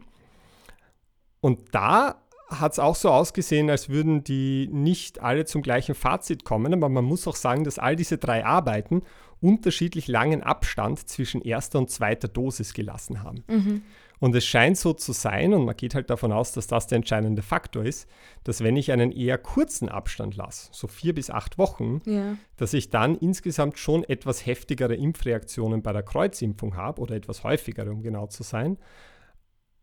Und 1.40 1.76
da 1.76 2.25
hat 2.50 2.74
es 2.74 2.80
auch 2.80 2.96
so 2.96 3.10
ausgesehen, 3.10 3.70
als 3.70 3.90
würden 3.90 4.24
die 4.24 4.70
nicht 4.72 5.22
alle 5.22 5.46
zum 5.46 5.62
gleichen 5.62 5.96
Fazit 5.96 6.44
kommen. 6.44 6.74
Aber 6.74 6.90
man 6.90 7.06
muss 7.06 7.28
auch 7.28 7.36
sagen, 7.36 7.64
dass 7.64 7.80
all 7.80 7.96
diese 7.96 8.18
drei 8.18 8.46
Arbeiten 8.46 9.02
unterschiedlich 9.42 10.08
langen 10.08 10.44
Abstand 10.44 11.08
zwischen 11.10 11.42
erster 11.42 11.80
und 11.80 11.90
zweiter 11.90 12.28
Dosis 12.28 12.74
gelassen 12.74 13.24
haben. 13.24 13.44
Mhm. 13.48 13.82
Und 14.20 14.34
es 14.34 14.46
scheint 14.46 14.78
so 14.78 14.94
zu 14.94 15.12
sein, 15.12 15.54
und 15.54 15.66
man 15.66 15.76
geht 15.76 15.94
halt 15.94 16.10
davon 16.10 16.32
aus, 16.32 16.54
dass 16.54 16.68
das 16.68 16.88
der 16.88 16.98
entscheidende 16.98 17.42
Faktor 17.42 17.84
ist, 17.84 18.08
dass 18.44 18.64
wenn 18.64 18.78
ich 18.78 18.92
einen 18.92 19.12
eher 19.12 19.38
kurzen 19.38 19.90
Abstand 19.90 20.38
lasse, 20.38 20.70
so 20.72 20.88
vier 20.88 21.14
bis 21.14 21.30
acht 21.30 21.58
Wochen, 21.58 22.02
ja. 22.06 22.38
dass 22.56 22.74
ich 22.74 22.90
dann 22.90 23.16
insgesamt 23.16 23.78
schon 23.78 24.04
etwas 24.06 24.46
heftigere 24.46 24.96
Impfreaktionen 24.96 25.82
bei 25.82 25.92
der 25.92 26.04
Kreuzimpfung 26.04 26.78
habe 26.78 27.02
oder 27.02 27.16
etwas 27.16 27.44
häufigere, 27.44 27.92
um 27.92 28.02
genau 28.02 28.28
zu 28.28 28.44
sein. 28.44 28.78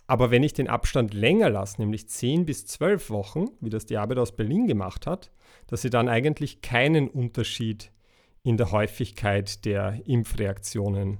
Aber 0.06 0.30
wenn 0.30 0.42
ich 0.42 0.52
den 0.52 0.68
Abstand 0.68 1.14
länger 1.14 1.48
lasse, 1.50 1.80
nämlich 1.80 2.08
10 2.08 2.44
bis 2.44 2.66
12 2.66 3.10
Wochen, 3.10 3.46
wie 3.60 3.70
das 3.70 3.86
die 3.86 3.96
Arbeit 3.96 4.18
aus 4.18 4.34
Berlin 4.36 4.66
gemacht 4.66 5.06
hat, 5.06 5.30
dass 5.68 5.84
ich 5.84 5.90
dann 5.90 6.08
eigentlich 6.08 6.60
keinen 6.60 7.08
Unterschied 7.08 7.92
in 8.42 8.56
der 8.56 8.72
Häufigkeit 8.72 9.64
der 9.64 10.00
Impfreaktionen 10.04 11.18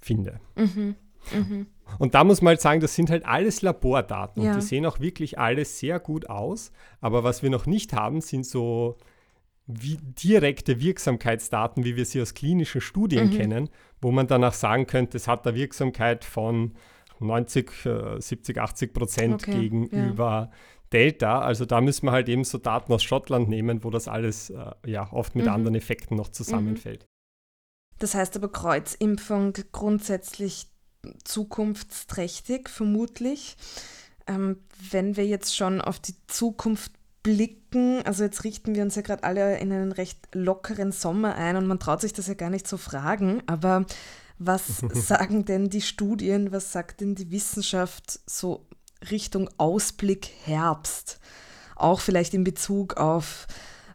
finde. 0.00 0.40
Mhm. 0.56 0.94
Mhm. 1.32 1.66
Und 1.98 2.14
da 2.14 2.24
muss 2.24 2.40
man 2.42 2.50
halt 2.50 2.60
sagen, 2.60 2.80
das 2.80 2.94
sind 2.94 3.10
halt 3.10 3.24
alles 3.26 3.62
Labordaten 3.62 4.42
ja. 4.42 4.50
und 4.50 4.60
die 4.60 4.66
sehen 4.66 4.86
auch 4.86 5.00
wirklich 5.00 5.38
alles 5.38 5.78
sehr 5.78 6.00
gut 6.00 6.28
aus. 6.28 6.72
Aber 7.00 7.24
was 7.24 7.42
wir 7.42 7.50
noch 7.50 7.66
nicht 7.66 7.92
haben, 7.92 8.20
sind 8.20 8.46
so 8.46 8.96
wie 9.66 9.98
direkte 10.00 10.80
Wirksamkeitsdaten, 10.80 11.84
wie 11.84 11.96
wir 11.96 12.04
sie 12.04 12.20
aus 12.20 12.34
klinischen 12.34 12.80
Studien 12.80 13.28
mhm. 13.28 13.36
kennen, 13.36 13.70
wo 14.00 14.10
man 14.10 14.26
danach 14.26 14.54
sagen 14.54 14.86
könnte, 14.86 15.16
es 15.16 15.28
hat 15.28 15.46
eine 15.46 15.56
Wirksamkeit 15.56 16.24
von 16.24 16.72
90, 17.22 17.70
70, 18.18 18.58
80 18.58 18.92
Prozent 18.92 19.34
okay, 19.42 19.60
gegenüber 19.60 20.50
ja. 20.50 20.56
Delta. 20.92 21.40
Also 21.40 21.64
da 21.64 21.80
müssen 21.80 22.06
wir 22.06 22.12
halt 22.12 22.28
eben 22.28 22.44
so 22.44 22.58
Daten 22.58 22.92
aus 22.92 23.02
Schottland 23.02 23.48
nehmen, 23.48 23.84
wo 23.84 23.90
das 23.90 24.08
alles 24.08 24.50
äh, 24.50 24.72
ja 24.86 25.10
oft 25.12 25.34
mit 25.34 25.46
mhm. 25.46 25.52
anderen 25.52 25.74
Effekten 25.74 26.16
noch 26.16 26.28
zusammenfällt. 26.28 27.06
Das 27.98 28.14
heißt 28.14 28.36
aber 28.36 28.50
Kreuzimpfung 28.50 29.54
grundsätzlich 29.70 30.66
zukunftsträchtig, 31.24 32.68
vermutlich. 32.68 33.56
Ähm, 34.26 34.58
wenn 34.90 35.16
wir 35.16 35.26
jetzt 35.26 35.56
schon 35.56 35.80
auf 35.80 35.98
die 35.98 36.14
Zukunft 36.26 36.92
blicken, 37.22 38.02
also 38.04 38.24
jetzt 38.24 38.44
richten 38.44 38.74
wir 38.74 38.82
uns 38.82 38.96
ja 38.96 39.02
gerade 39.02 39.24
alle 39.24 39.58
in 39.58 39.72
einen 39.72 39.92
recht 39.92 40.34
lockeren 40.34 40.92
Sommer 40.92 41.34
ein 41.36 41.56
und 41.56 41.66
man 41.66 41.78
traut 41.78 42.00
sich 42.00 42.12
das 42.12 42.26
ja 42.26 42.34
gar 42.34 42.50
nicht 42.50 42.66
zu 42.66 42.76
fragen, 42.76 43.42
aber 43.46 43.86
was 44.38 44.78
sagen 44.92 45.44
denn 45.44 45.70
die 45.70 45.82
Studien, 45.82 46.52
was 46.52 46.72
sagt 46.72 47.00
denn 47.00 47.14
die 47.14 47.30
Wissenschaft 47.30 48.20
so 48.26 48.66
Richtung 49.10 49.50
Ausblick 49.58 50.30
Herbst? 50.44 51.20
Auch 51.76 52.00
vielleicht 52.00 52.34
in 52.34 52.44
Bezug 52.44 52.96
auf 52.96 53.46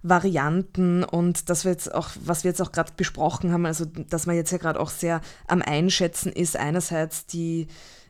Varianten 0.03 1.03
und 1.03 1.49
das 1.49 1.65
wir 1.65 1.71
jetzt 1.71 1.93
auch, 1.93 2.09
was 2.23 2.43
wir 2.43 2.51
jetzt 2.51 2.61
auch 2.61 2.71
gerade 2.71 2.93
besprochen 2.95 3.51
haben, 3.51 3.65
also 3.65 3.85
dass 3.85 4.25
man 4.25 4.35
jetzt 4.35 4.51
ja 4.51 4.57
gerade 4.57 4.79
auch 4.79 4.89
sehr 4.89 5.21
am 5.47 5.61
Einschätzen 5.61 6.31
ist, 6.31 6.55
einerseits 6.55 7.25
die 7.25 7.67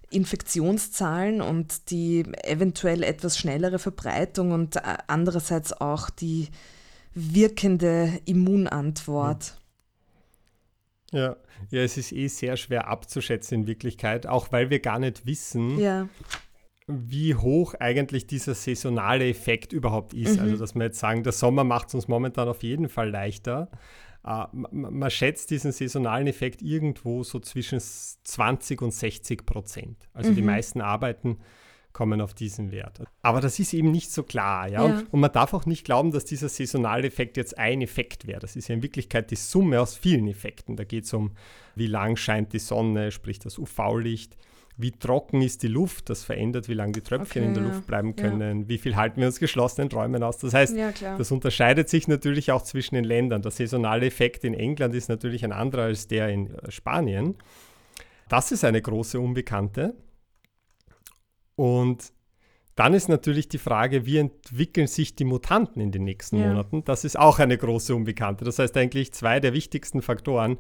Infektionszahlen 0.09 1.41
und 1.41 1.91
die 1.91 2.23
eventuell 2.43 3.03
etwas 3.03 3.37
schnellere 3.37 3.79
Verbreitung 3.79 4.51
und 4.51 4.77
andererseits 5.07 5.73
auch 5.73 6.09
die 6.09 6.49
wirkende 7.13 8.19
Immunantwort. 8.25 9.57
Ja, 11.12 11.38
ja, 11.70 11.82
es 11.82 11.98
ist 11.98 12.12
eh 12.12 12.28
sehr 12.28 12.58
schwer 12.58 12.88
abzuschätzen 12.88 13.62
in 13.62 13.67
Wirklichkeit, 13.67 14.28
auch 14.28 14.52
weil 14.52 14.70
wir 14.70 14.80
gar 14.80 15.00
nicht 15.00 15.26
wissen, 15.26 15.80
ja. 15.80 16.10
wie 16.88 17.36
hoch 17.36 17.76
eigentlich 17.76 18.28
dieser 18.28 18.54
saisonale 18.54 19.30
Effekt 19.30 19.72
überhaupt 19.72 20.13
ist. 20.13 20.36
Mhm. 20.36 20.41
Also, 20.41 20.58
dass 20.58 20.76
wir 20.76 20.84
jetzt 20.84 21.00
sagen, 21.00 21.24
der 21.24 21.32
Sommer 21.32 21.63
macht 21.63 21.89
es 21.89 21.96
uns 21.96 22.08
momentan 22.08 22.48
auf 22.50 22.63
jeden 22.63 22.89
Fall 22.89 23.10
leichter. 23.10 23.70
Uh, 24.26 24.46
man 24.52 25.10
schätzt 25.10 25.52
diesen 25.52 25.72
saisonalen 25.72 26.28
Effekt 26.28 26.62
irgendwo 26.62 27.24
so 27.24 27.39
zwischen 27.39 27.80
20 27.80 28.82
und 28.82 28.91
60 28.91 29.46
Prozent. 29.46 30.10
Also 30.12 30.32
mhm. 30.32 30.36
die 30.36 30.41
meisten 30.41 30.82
Arbeiten 30.82 31.38
kommen 31.97 32.21
auf 32.21 32.36
diesen 32.36 32.71
Wert. 32.71 33.01
Aber 33.23 33.41
das 33.41 33.57
ist 33.57 33.73
eben 33.73 33.89
nicht 33.89 34.12
so 34.12 34.21
klar. 34.21 34.67
Ja? 34.67 34.88
ja. 34.88 35.03
Und, 35.10 35.19
man 35.19 35.31
darf 35.31 35.55
auch 35.55 35.65
nicht 35.65 35.83
glauben, 35.83 36.12
dass 36.12 36.25
dieser 36.25 36.47
saisonale 36.47 37.07
Effekt 37.07 37.38
jetzt 37.38 37.57
ein 37.57 37.81
Effekt 37.81 38.27
wäre. 38.27 38.39
Das 38.39 38.55
ist 38.55 38.67
ja 38.67 38.75
in 38.75 38.83
Wirklichkeit 38.83 39.31
die 39.31 39.36
Summe 39.36 39.81
aus 39.81 39.95
vielen 39.95 40.27
Effekten. 40.27 40.75
Da 40.75 40.83
geht 40.83 41.05
es 41.05 41.13
um, 41.15 41.31
wie 41.73 41.88
lang 41.88 42.15
scheint 42.15 42.53
die 42.53 42.60
Sonne, 42.60 43.10
sprich 43.10 43.39
das 43.39 43.57
UV-Licht, 43.57 44.38
wie 44.77 44.91
trocken 44.91 45.41
ist 45.41 45.63
die 45.63 45.69
Luft, 45.69 46.12
das 46.12 46.23
verändert, 46.23 46.69
wie 46.69 46.75
lange 46.75 46.91
die 46.91 47.01
Tröpfchen 47.01 47.41
okay, 47.41 47.47
in 47.47 47.53
der 47.55 47.63
ja. 47.63 47.69
Luft 47.69 47.88
bleiben 47.88 48.15
können, 48.15 48.62
ja. 48.62 48.69
wie 48.69 48.77
viel 48.77 48.95
halten 48.95 49.19
wir 49.19 49.25
uns 49.25 49.39
geschlossenen 49.39 49.91
Räumen 49.91 50.21
aus. 50.21 50.38
Das 50.38 50.53
heißt, 50.53 50.75
das 51.01 51.31
unterscheidet 51.31 51.89
sich 51.89 52.07
natürlich 52.07 52.51
auch 52.51 52.62
zwischen 52.62 52.93
den 52.93 53.05
Ländern. 53.05 53.41
Der 53.41 53.49
saisonale 53.49 54.05
Effekt 54.05 54.43
in 54.43 54.53
England 54.53 54.93
ist 54.93 55.10
natürlich 55.10 55.43
ein 55.43 55.51
anderer 55.51 55.86
als 55.86 56.07
der 56.07 56.29
in 56.29 56.55
Spanien. 56.69 57.33
Das 58.29 58.51
ist 58.51 58.63
eine 58.63 58.83
große 58.83 59.19
Unbekannte. 59.19 59.95
Und 61.58 62.13
dann 62.76 62.93
ist 62.93 63.10
natürlich 63.10 63.50
die 63.50 63.58
Frage, 63.58 64.06
wie 64.06 64.20
entwickeln 64.20 64.86
sich 64.86 65.15
die 65.15 65.26
Mutanten 65.26 65.82
in 65.82 65.91
den 65.91 66.04
nächsten 66.04 66.38
ja. 66.38 66.48
Monaten? 66.48 66.84
Das 66.86 67.04
ist 67.04 67.17
auch 67.17 67.39
eine 67.39 67.58
große 67.58 67.93
Unbekannte. 67.93 68.46
Das 68.46 68.60
heißt 68.60 68.78
eigentlich, 68.78 69.12
zwei 69.12 69.39
der 69.39 69.54
wichtigsten 69.54 70.04
Faktoren 70.04 70.60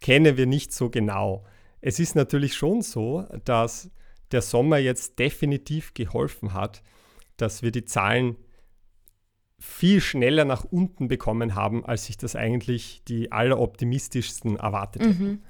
kennen 0.00 0.36
wir 0.36 0.46
nicht 0.46 0.72
so 0.72 0.90
genau. 0.90 1.44
Es 1.80 2.00
ist 2.00 2.16
natürlich 2.16 2.54
schon 2.54 2.82
so, 2.82 3.24
dass 3.44 3.90
der 4.32 4.42
Sommer 4.42 4.78
jetzt 4.78 5.20
definitiv 5.20 5.94
geholfen 5.94 6.52
hat, 6.52 6.82
dass 7.36 7.62
wir 7.62 7.70
die 7.70 7.84
Zahlen 7.84 8.36
viel 9.60 10.00
schneller 10.00 10.44
nach 10.44 10.64
unten 10.64 11.06
bekommen 11.06 11.54
haben, 11.54 11.86
als 11.86 12.06
sich 12.06 12.16
das 12.16 12.34
eigentlich 12.34 13.02
die 13.06 13.30
alleroptimistischsten 13.30 14.56
erwartet 14.56 15.02
hätten. 15.02 15.44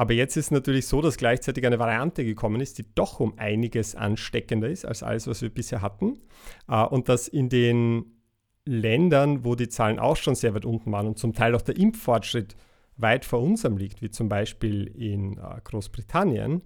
Aber 0.00 0.14
jetzt 0.14 0.34
ist 0.38 0.46
es 0.46 0.50
natürlich 0.50 0.86
so, 0.86 1.02
dass 1.02 1.18
gleichzeitig 1.18 1.66
eine 1.66 1.78
Variante 1.78 2.24
gekommen 2.24 2.62
ist, 2.62 2.78
die 2.78 2.86
doch 2.94 3.20
um 3.20 3.38
einiges 3.38 3.94
ansteckender 3.94 4.66
ist 4.66 4.86
als 4.86 5.02
alles, 5.02 5.26
was 5.26 5.42
wir 5.42 5.50
bisher 5.50 5.82
hatten. 5.82 6.20
Äh, 6.68 6.84
und 6.84 7.10
dass 7.10 7.28
in 7.28 7.50
den 7.50 8.06
Ländern, 8.64 9.44
wo 9.44 9.56
die 9.56 9.68
Zahlen 9.68 9.98
auch 9.98 10.16
schon 10.16 10.36
sehr 10.36 10.54
weit 10.54 10.64
unten 10.64 10.90
waren 10.90 11.06
und 11.06 11.18
zum 11.18 11.34
Teil 11.34 11.54
auch 11.54 11.60
der 11.60 11.76
Impffortschritt 11.76 12.56
weit 12.96 13.26
vor 13.26 13.42
unserem 13.42 13.76
liegt, 13.76 14.00
wie 14.00 14.08
zum 14.08 14.30
Beispiel 14.30 14.86
in 14.86 15.36
äh, 15.36 15.60
Großbritannien, 15.64 16.62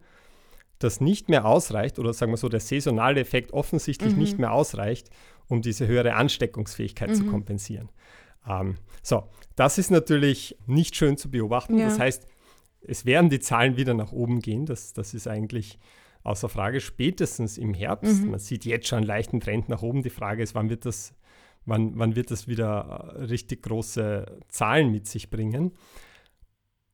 das 0.78 1.00
nicht 1.00 1.28
mehr 1.28 1.44
ausreicht, 1.44 1.98
oder 1.98 2.12
sagen 2.12 2.30
wir 2.30 2.36
so, 2.36 2.48
der 2.48 2.60
saisonale 2.60 3.18
Effekt 3.18 3.52
offensichtlich 3.52 4.12
mhm. 4.12 4.20
nicht 4.20 4.38
mehr 4.38 4.52
ausreicht, 4.52 5.10
um 5.48 5.60
diese 5.60 5.88
höhere 5.88 6.14
Ansteckungsfähigkeit 6.14 7.10
mhm. 7.10 7.14
zu 7.14 7.24
kompensieren. 7.26 7.88
Ähm, 8.48 8.76
so, 9.02 9.24
das 9.56 9.78
ist 9.78 9.90
natürlich 9.90 10.56
nicht 10.68 10.94
schön 10.94 11.16
zu 11.16 11.32
beobachten. 11.32 11.78
Ja. 11.78 11.86
Das 11.86 11.98
heißt, 11.98 12.28
es 12.86 13.04
werden 13.06 13.30
die 13.30 13.40
Zahlen 13.40 13.76
wieder 13.76 13.94
nach 13.94 14.12
oben 14.12 14.40
gehen. 14.40 14.66
Das, 14.66 14.92
das 14.92 15.14
ist 15.14 15.26
eigentlich 15.26 15.78
außer 16.22 16.48
Frage. 16.48 16.80
Spätestens 16.80 17.58
im 17.58 17.74
Herbst. 17.74 18.22
Mhm. 18.22 18.30
Man 18.30 18.40
sieht 18.40 18.64
jetzt 18.64 18.88
schon 18.88 18.98
einen 18.98 19.06
leichten 19.06 19.40
Trend 19.40 19.68
nach 19.68 19.82
oben. 19.82 20.02
Die 20.02 20.10
Frage 20.10 20.42
ist, 20.42 20.54
wann 20.54 20.70
wird 20.70 20.86
das, 20.86 21.14
wann, 21.64 21.98
wann 21.98 22.16
wird 22.16 22.30
das 22.30 22.48
wieder 22.48 23.14
äh, 23.16 23.24
richtig 23.24 23.62
große 23.62 24.40
Zahlen 24.48 24.90
mit 24.90 25.06
sich 25.06 25.30
bringen? 25.30 25.72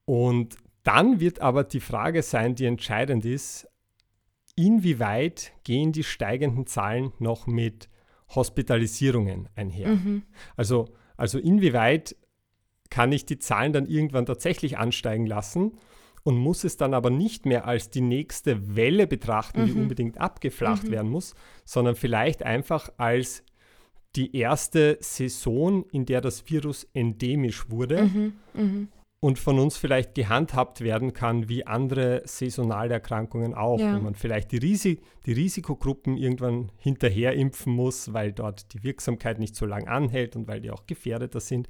Und 0.04 0.56
dann 0.82 1.20
wird 1.20 1.40
aber 1.40 1.64
die 1.64 1.80
Frage 1.80 2.22
sein, 2.22 2.54
die 2.54 2.64
entscheidend 2.64 3.24
ist, 3.24 3.68
inwieweit 4.56 5.52
gehen 5.64 5.92
die 5.92 6.04
steigenden 6.04 6.66
Zahlen 6.66 7.12
noch 7.18 7.46
mit 7.46 7.88
Hospitalisierungen 8.34 9.48
einher? 9.54 9.88
Mhm. 9.88 10.22
Also, 10.56 10.88
also 11.16 11.38
inwieweit 11.38 12.16
kann 12.90 13.12
ich 13.12 13.24
die 13.24 13.38
Zahlen 13.38 13.72
dann 13.72 13.86
irgendwann 13.86 14.26
tatsächlich 14.26 14.76
ansteigen 14.78 15.26
lassen 15.26 15.78
und 16.22 16.36
muss 16.36 16.64
es 16.64 16.76
dann 16.76 16.92
aber 16.92 17.10
nicht 17.10 17.46
mehr 17.46 17.66
als 17.66 17.90
die 17.90 18.00
nächste 18.00 18.76
Welle 18.76 19.06
betrachten, 19.06 19.62
mhm. 19.62 19.66
die 19.66 19.72
unbedingt 19.72 20.18
abgeflacht 20.18 20.84
mhm. 20.84 20.90
werden 20.90 21.10
muss, 21.10 21.34
sondern 21.64 21.94
vielleicht 21.94 22.42
einfach 22.42 22.90
als 22.98 23.44
die 24.16 24.36
erste 24.36 24.98
Saison, 25.00 25.84
in 25.92 26.04
der 26.04 26.20
das 26.20 26.50
Virus 26.50 26.86
endemisch 26.92 27.70
wurde. 27.70 28.02
Mhm. 28.54 28.88
Und 29.22 29.38
von 29.38 29.58
uns 29.58 29.76
vielleicht 29.76 30.14
gehandhabt 30.14 30.80
werden 30.80 31.12
kann 31.12 31.50
wie 31.50 31.66
andere 31.66 32.22
saisonale 32.24 32.94
Erkrankungen 32.94 33.52
auch. 33.52 33.78
Ja. 33.78 33.94
Wenn 33.94 34.02
man 34.02 34.14
vielleicht 34.14 34.50
die, 34.50 34.56
Risi 34.56 35.00
die 35.26 35.32
Risikogruppen 35.32 36.16
irgendwann 36.16 36.72
hinterher 36.78 37.34
impfen 37.34 37.74
muss, 37.74 38.14
weil 38.14 38.32
dort 38.32 38.72
die 38.72 38.82
Wirksamkeit 38.82 39.38
nicht 39.38 39.54
so 39.54 39.66
lang 39.66 39.88
anhält 39.88 40.36
und 40.36 40.48
weil 40.48 40.62
die 40.62 40.70
auch 40.70 40.86
gefährdeter 40.86 41.40
sind. 41.40 41.68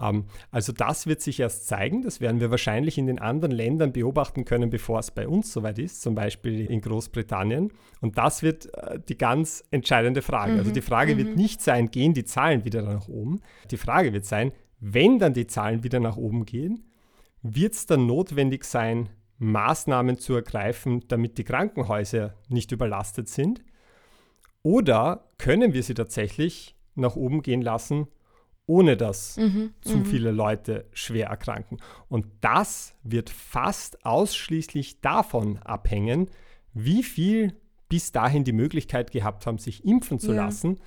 Ähm, 0.00 0.26
also 0.52 0.72
das 0.72 1.08
wird 1.08 1.20
sich 1.22 1.40
erst 1.40 1.66
zeigen. 1.66 2.02
Das 2.02 2.20
werden 2.20 2.38
wir 2.38 2.52
wahrscheinlich 2.52 2.96
in 2.98 3.08
den 3.08 3.18
anderen 3.18 3.52
Ländern 3.52 3.92
beobachten 3.92 4.44
können, 4.44 4.70
bevor 4.70 5.00
es 5.00 5.10
bei 5.10 5.26
uns 5.26 5.52
soweit 5.52 5.80
ist, 5.80 6.02
zum 6.02 6.14
Beispiel 6.14 6.66
in 6.66 6.80
Großbritannien. 6.80 7.72
Und 8.00 8.16
das 8.16 8.44
wird 8.44 8.72
äh, 8.74 9.00
die 9.08 9.18
ganz 9.18 9.64
entscheidende 9.72 10.22
Frage. 10.22 10.52
Also 10.52 10.54
mhm. 10.54 10.60
Also 10.62 10.70
die 10.70 10.82
Frage 10.82 11.14
mhm. 11.14 11.18
wird 11.18 11.36
nicht 11.36 11.62
sein, 11.62 11.90
gehen 11.90 12.14
die 12.14 12.24
Zahlen 12.24 12.64
wieder 12.64 12.82
nach 12.82 13.08
oben? 13.08 13.40
Die 13.72 13.76
Frage 13.76 14.12
wird 14.12 14.24
sein, 14.24 14.52
wenn 14.78 15.18
dann 15.18 15.34
die 15.34 15.48
Zahlen 15.48 15.82
wieder 15.82 15.98
nach 15.98 16.16
oben 16.16 16.44
gehen, 16.44 16.84
wird 17.42 17.74
es 17.74 17.86
dann 17.86 18.06
notwendig 18.06 18.64
sein, 18.64 19.08
Maßnahmen 19.38 20.18
zu 20.18 20.34
ergreifen, 20.34 21.04
damit 21.08 21.36
die 21.38 21.44
Krankenhäuser 21.44 22.34
nicht 22.48 22.70
überlastet 22.70 23.28
sind? 23.28 23.62
Oder 24.62 25.28
können 25.38 25.72
wir 25.72 25.82
sie 25.82 25.94
tatsächlich 25.94 26.76
nach 26.94 27.16
oben 27.16 27.42
gehen 27.42 27.62
lassen, 27.62 28.06
ohne 28.66 28.96
dass 28.96 29.36
mhm, 29.36 29.74
zu 29.80 29.98
mhm. 29.98 30.04
viele 30.04 30.30
Leute 30.30 30.86
schwer 30.92 31.26
erkranken? 31.26 31.78
Und 32.08 32.26
das 32.40 32.94
wird 33.02 33.30
fast 33.30 34.06
ausschließlich 34.06 35.00
davon 35.00 35.58
abhängen, 35.58 36.30
wie 36.72 37.02
viel 37.02 37.56
bis 37.88 38.12
dahin 38.12 38.44
die 38.44 38.52
Möglichkeit 38.52 39.10
gehabt 39.10 39.46
haben, 39.46 39.58
sich 39.58 39.84
impfen 39.84 40.20
zu 40.20 40.32
ja. 40.32 40.44
lassen 40.44 40.78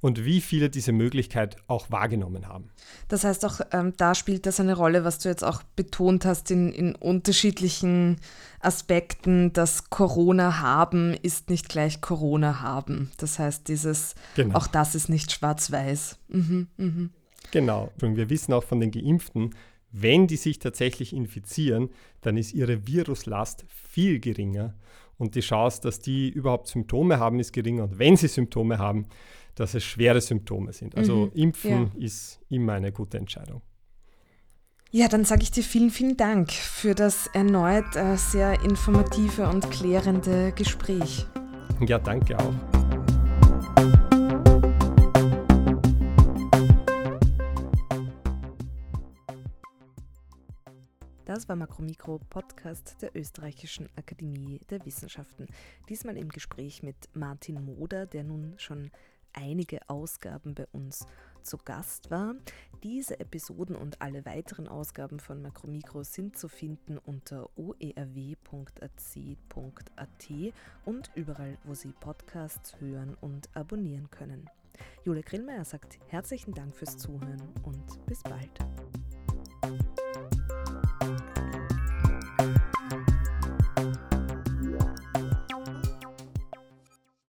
und 0.00 0.24
wie 0.24 0.40
viele 0.40 0.70
diese 0.70 0.92
Möglichkeit 0.92 1.56
auch 1.66 1.90
wahrgenommen 1.90 2.48
haben. 2.48 2.70
Das 3.08 3.24
heißt 3.24 3.44
auch, 3.44 3.60
ähm, 3.72 3.92
da 3.96 4.14
spielt 4.14 4.46
das 4.46 4.60
eine 4.60 4.74
Rolle, 4.74 5.04
was 5.04 5.18
du 5.18 5.28
jetzt 5.28 5.44
auch 5.44 5.62
betont 5.76 6.24
hast 6.24 6.50
in, 6.50 6.72
in 6.72 6.94
unterschiedlichen 6.94 8.16
Aspekten, 8.60 9.52
dass 9.52 9.90
Corona 9.90 10.60
haben 10.60 11.14
ist 11.22 11.50
nicht 11.50 11.68
gleich 11.68 12.00
Corona 12.00 12.60
haben. 12.60 13.10
Das 13.18 13.38
heißt, 13.38 13.68
dieses, 13.68 14.14
genau. 14.36 14.56
auch 14.56 14.66
das 14.66 14.94
ist 14.94 15.08
nicht 15.08 15.32
schwarz-weiß. 15.32 16.18
Mhm, 16.28 16.68
mhm. 16.76 17.10
Genau. 17.50 17.92
Und 18.00 18.16
wir 18.16 18.30
wissen 18.30 18.52
auch 18.52 18.64
von 18.64 18.80
den 18.80 18.90
Geimpften, 18.90 19.54
wenn 19.92 20.26
die 20.26 20.36
sich 20.36 20.60
tatsächlich 20.60 21.12
infizieren, 21.12 21.90
dann 22.20 22.36
ist 22.36 22.54
ihre 22.54 22.86
Viruslast 22.86 23.64
viel 23.68 24.20
geringer 24.20 24.74
und 25.20 25.34
die 25.34 25.40
Chance, 25.40 25.82
dass 25.82 26.00
die 26.00 26.30
überhaupt 26.30 26.66
Symptome 26.66 27.20
haben, 27.20 27.38
ist 27.38 27.52
geringer. 27.52 27.84
Und 27.84 27.98
wenn 27.98 28.16
sie 28.16 28.26
Symptome 28.26 28.78
haben, 28.78 29.06
dass 29.54 29.74
es 29.74 29.84
schwere 29.84 30.20
Symptome 30.20 30.72
sind. 30.72 30.96
Also 30.96 31.26
mhm, 31.26 31.32
impfen 31.34 31.70
ja. 31.94 32.04
ist 32.06 32.40
immer 32.48 32.72
eine 32.72 32.90
gute 32.90 33.18
Entscheidung. 33.18 33.60
Ja, 34.90 35.06
dann 35.06 35.24
sage 35.24 35.42
ich 35.42 35.50
dir 35.50 35.62
vielen, 35.62 35.90
vielen 35.90 36.16
Dank 36.16 36.50
für 36.50 36.94
das 36.94 37.28
erneut 37.28 37.94
äh, 37.94 38.16
sehr 38.16 38.62
informative 38.62 39.48
und 39.48 39.70
klärende 39.70 40.52
Gespräch. 40.52 41.26
Ja, 41.86 41.98
danke 41.98 42.38
auch. 42.38 42.79
Das 51.30 51.48
war 51.48 51.54
Makromikro 51.54 52.18
Podcast 52.28 52.96
der 53.02 53.14
Österreichischen 53.14 53.88
Akademie 53.94 54.58
der 54.68 54.84
Wissenschaften. 54.84 55.46
Diesmal 55.88 56.16
im 56.16 56.28
Gespräch 56.28 56.82
mit 56.82 56.96
Martin 57.14 57.64
Moder, 57.64 58.04
der 58.06 58.24
nun 58.24 58.54
schon 58.56 58.90
einige 59.32 59.88
Ausgaben 59.88 60.56
bei 60.56 60.66
uns 60.72 61.06
zu 61.44 61.56
Gast 61.58 62.10
war. 62.10 62.34
Diese 62.82 63.20
Episoden 63.20 63.76
und 63.76 64.02
alle 64.02 64.24
weiteren 64.24 64.66
Ausgaben 64.66 65.20
von 65.20 65.40
Makromikro 65.40 66.02
sind 66.02 66.36
zu 66.36 66.48
finden 66.48 66.98
unter 66.98 67.48
oerw.ac.at 67.56 68.34
und 70.84 71.10
überall, 71.14 71.58
wo 71.62 71.74
Sie 71.74 71.92
Podcasts 72.00 72.80
hören 72.80 73.16
und 73.20 73.48
abonnieren 73.54 74.10
können. 74.10 74.50
Julia 75.04 75.22
Grillmeier 75.22 75.64
sagt 75.64 76.00
herzlichen 76.08 76.54
Dank 76.54 76.74
fürs 76.74 76.98
Zuhören 76.98 77.54
und 77.62 78.04
bis 78.06 78.20
bald. 78.24 78.58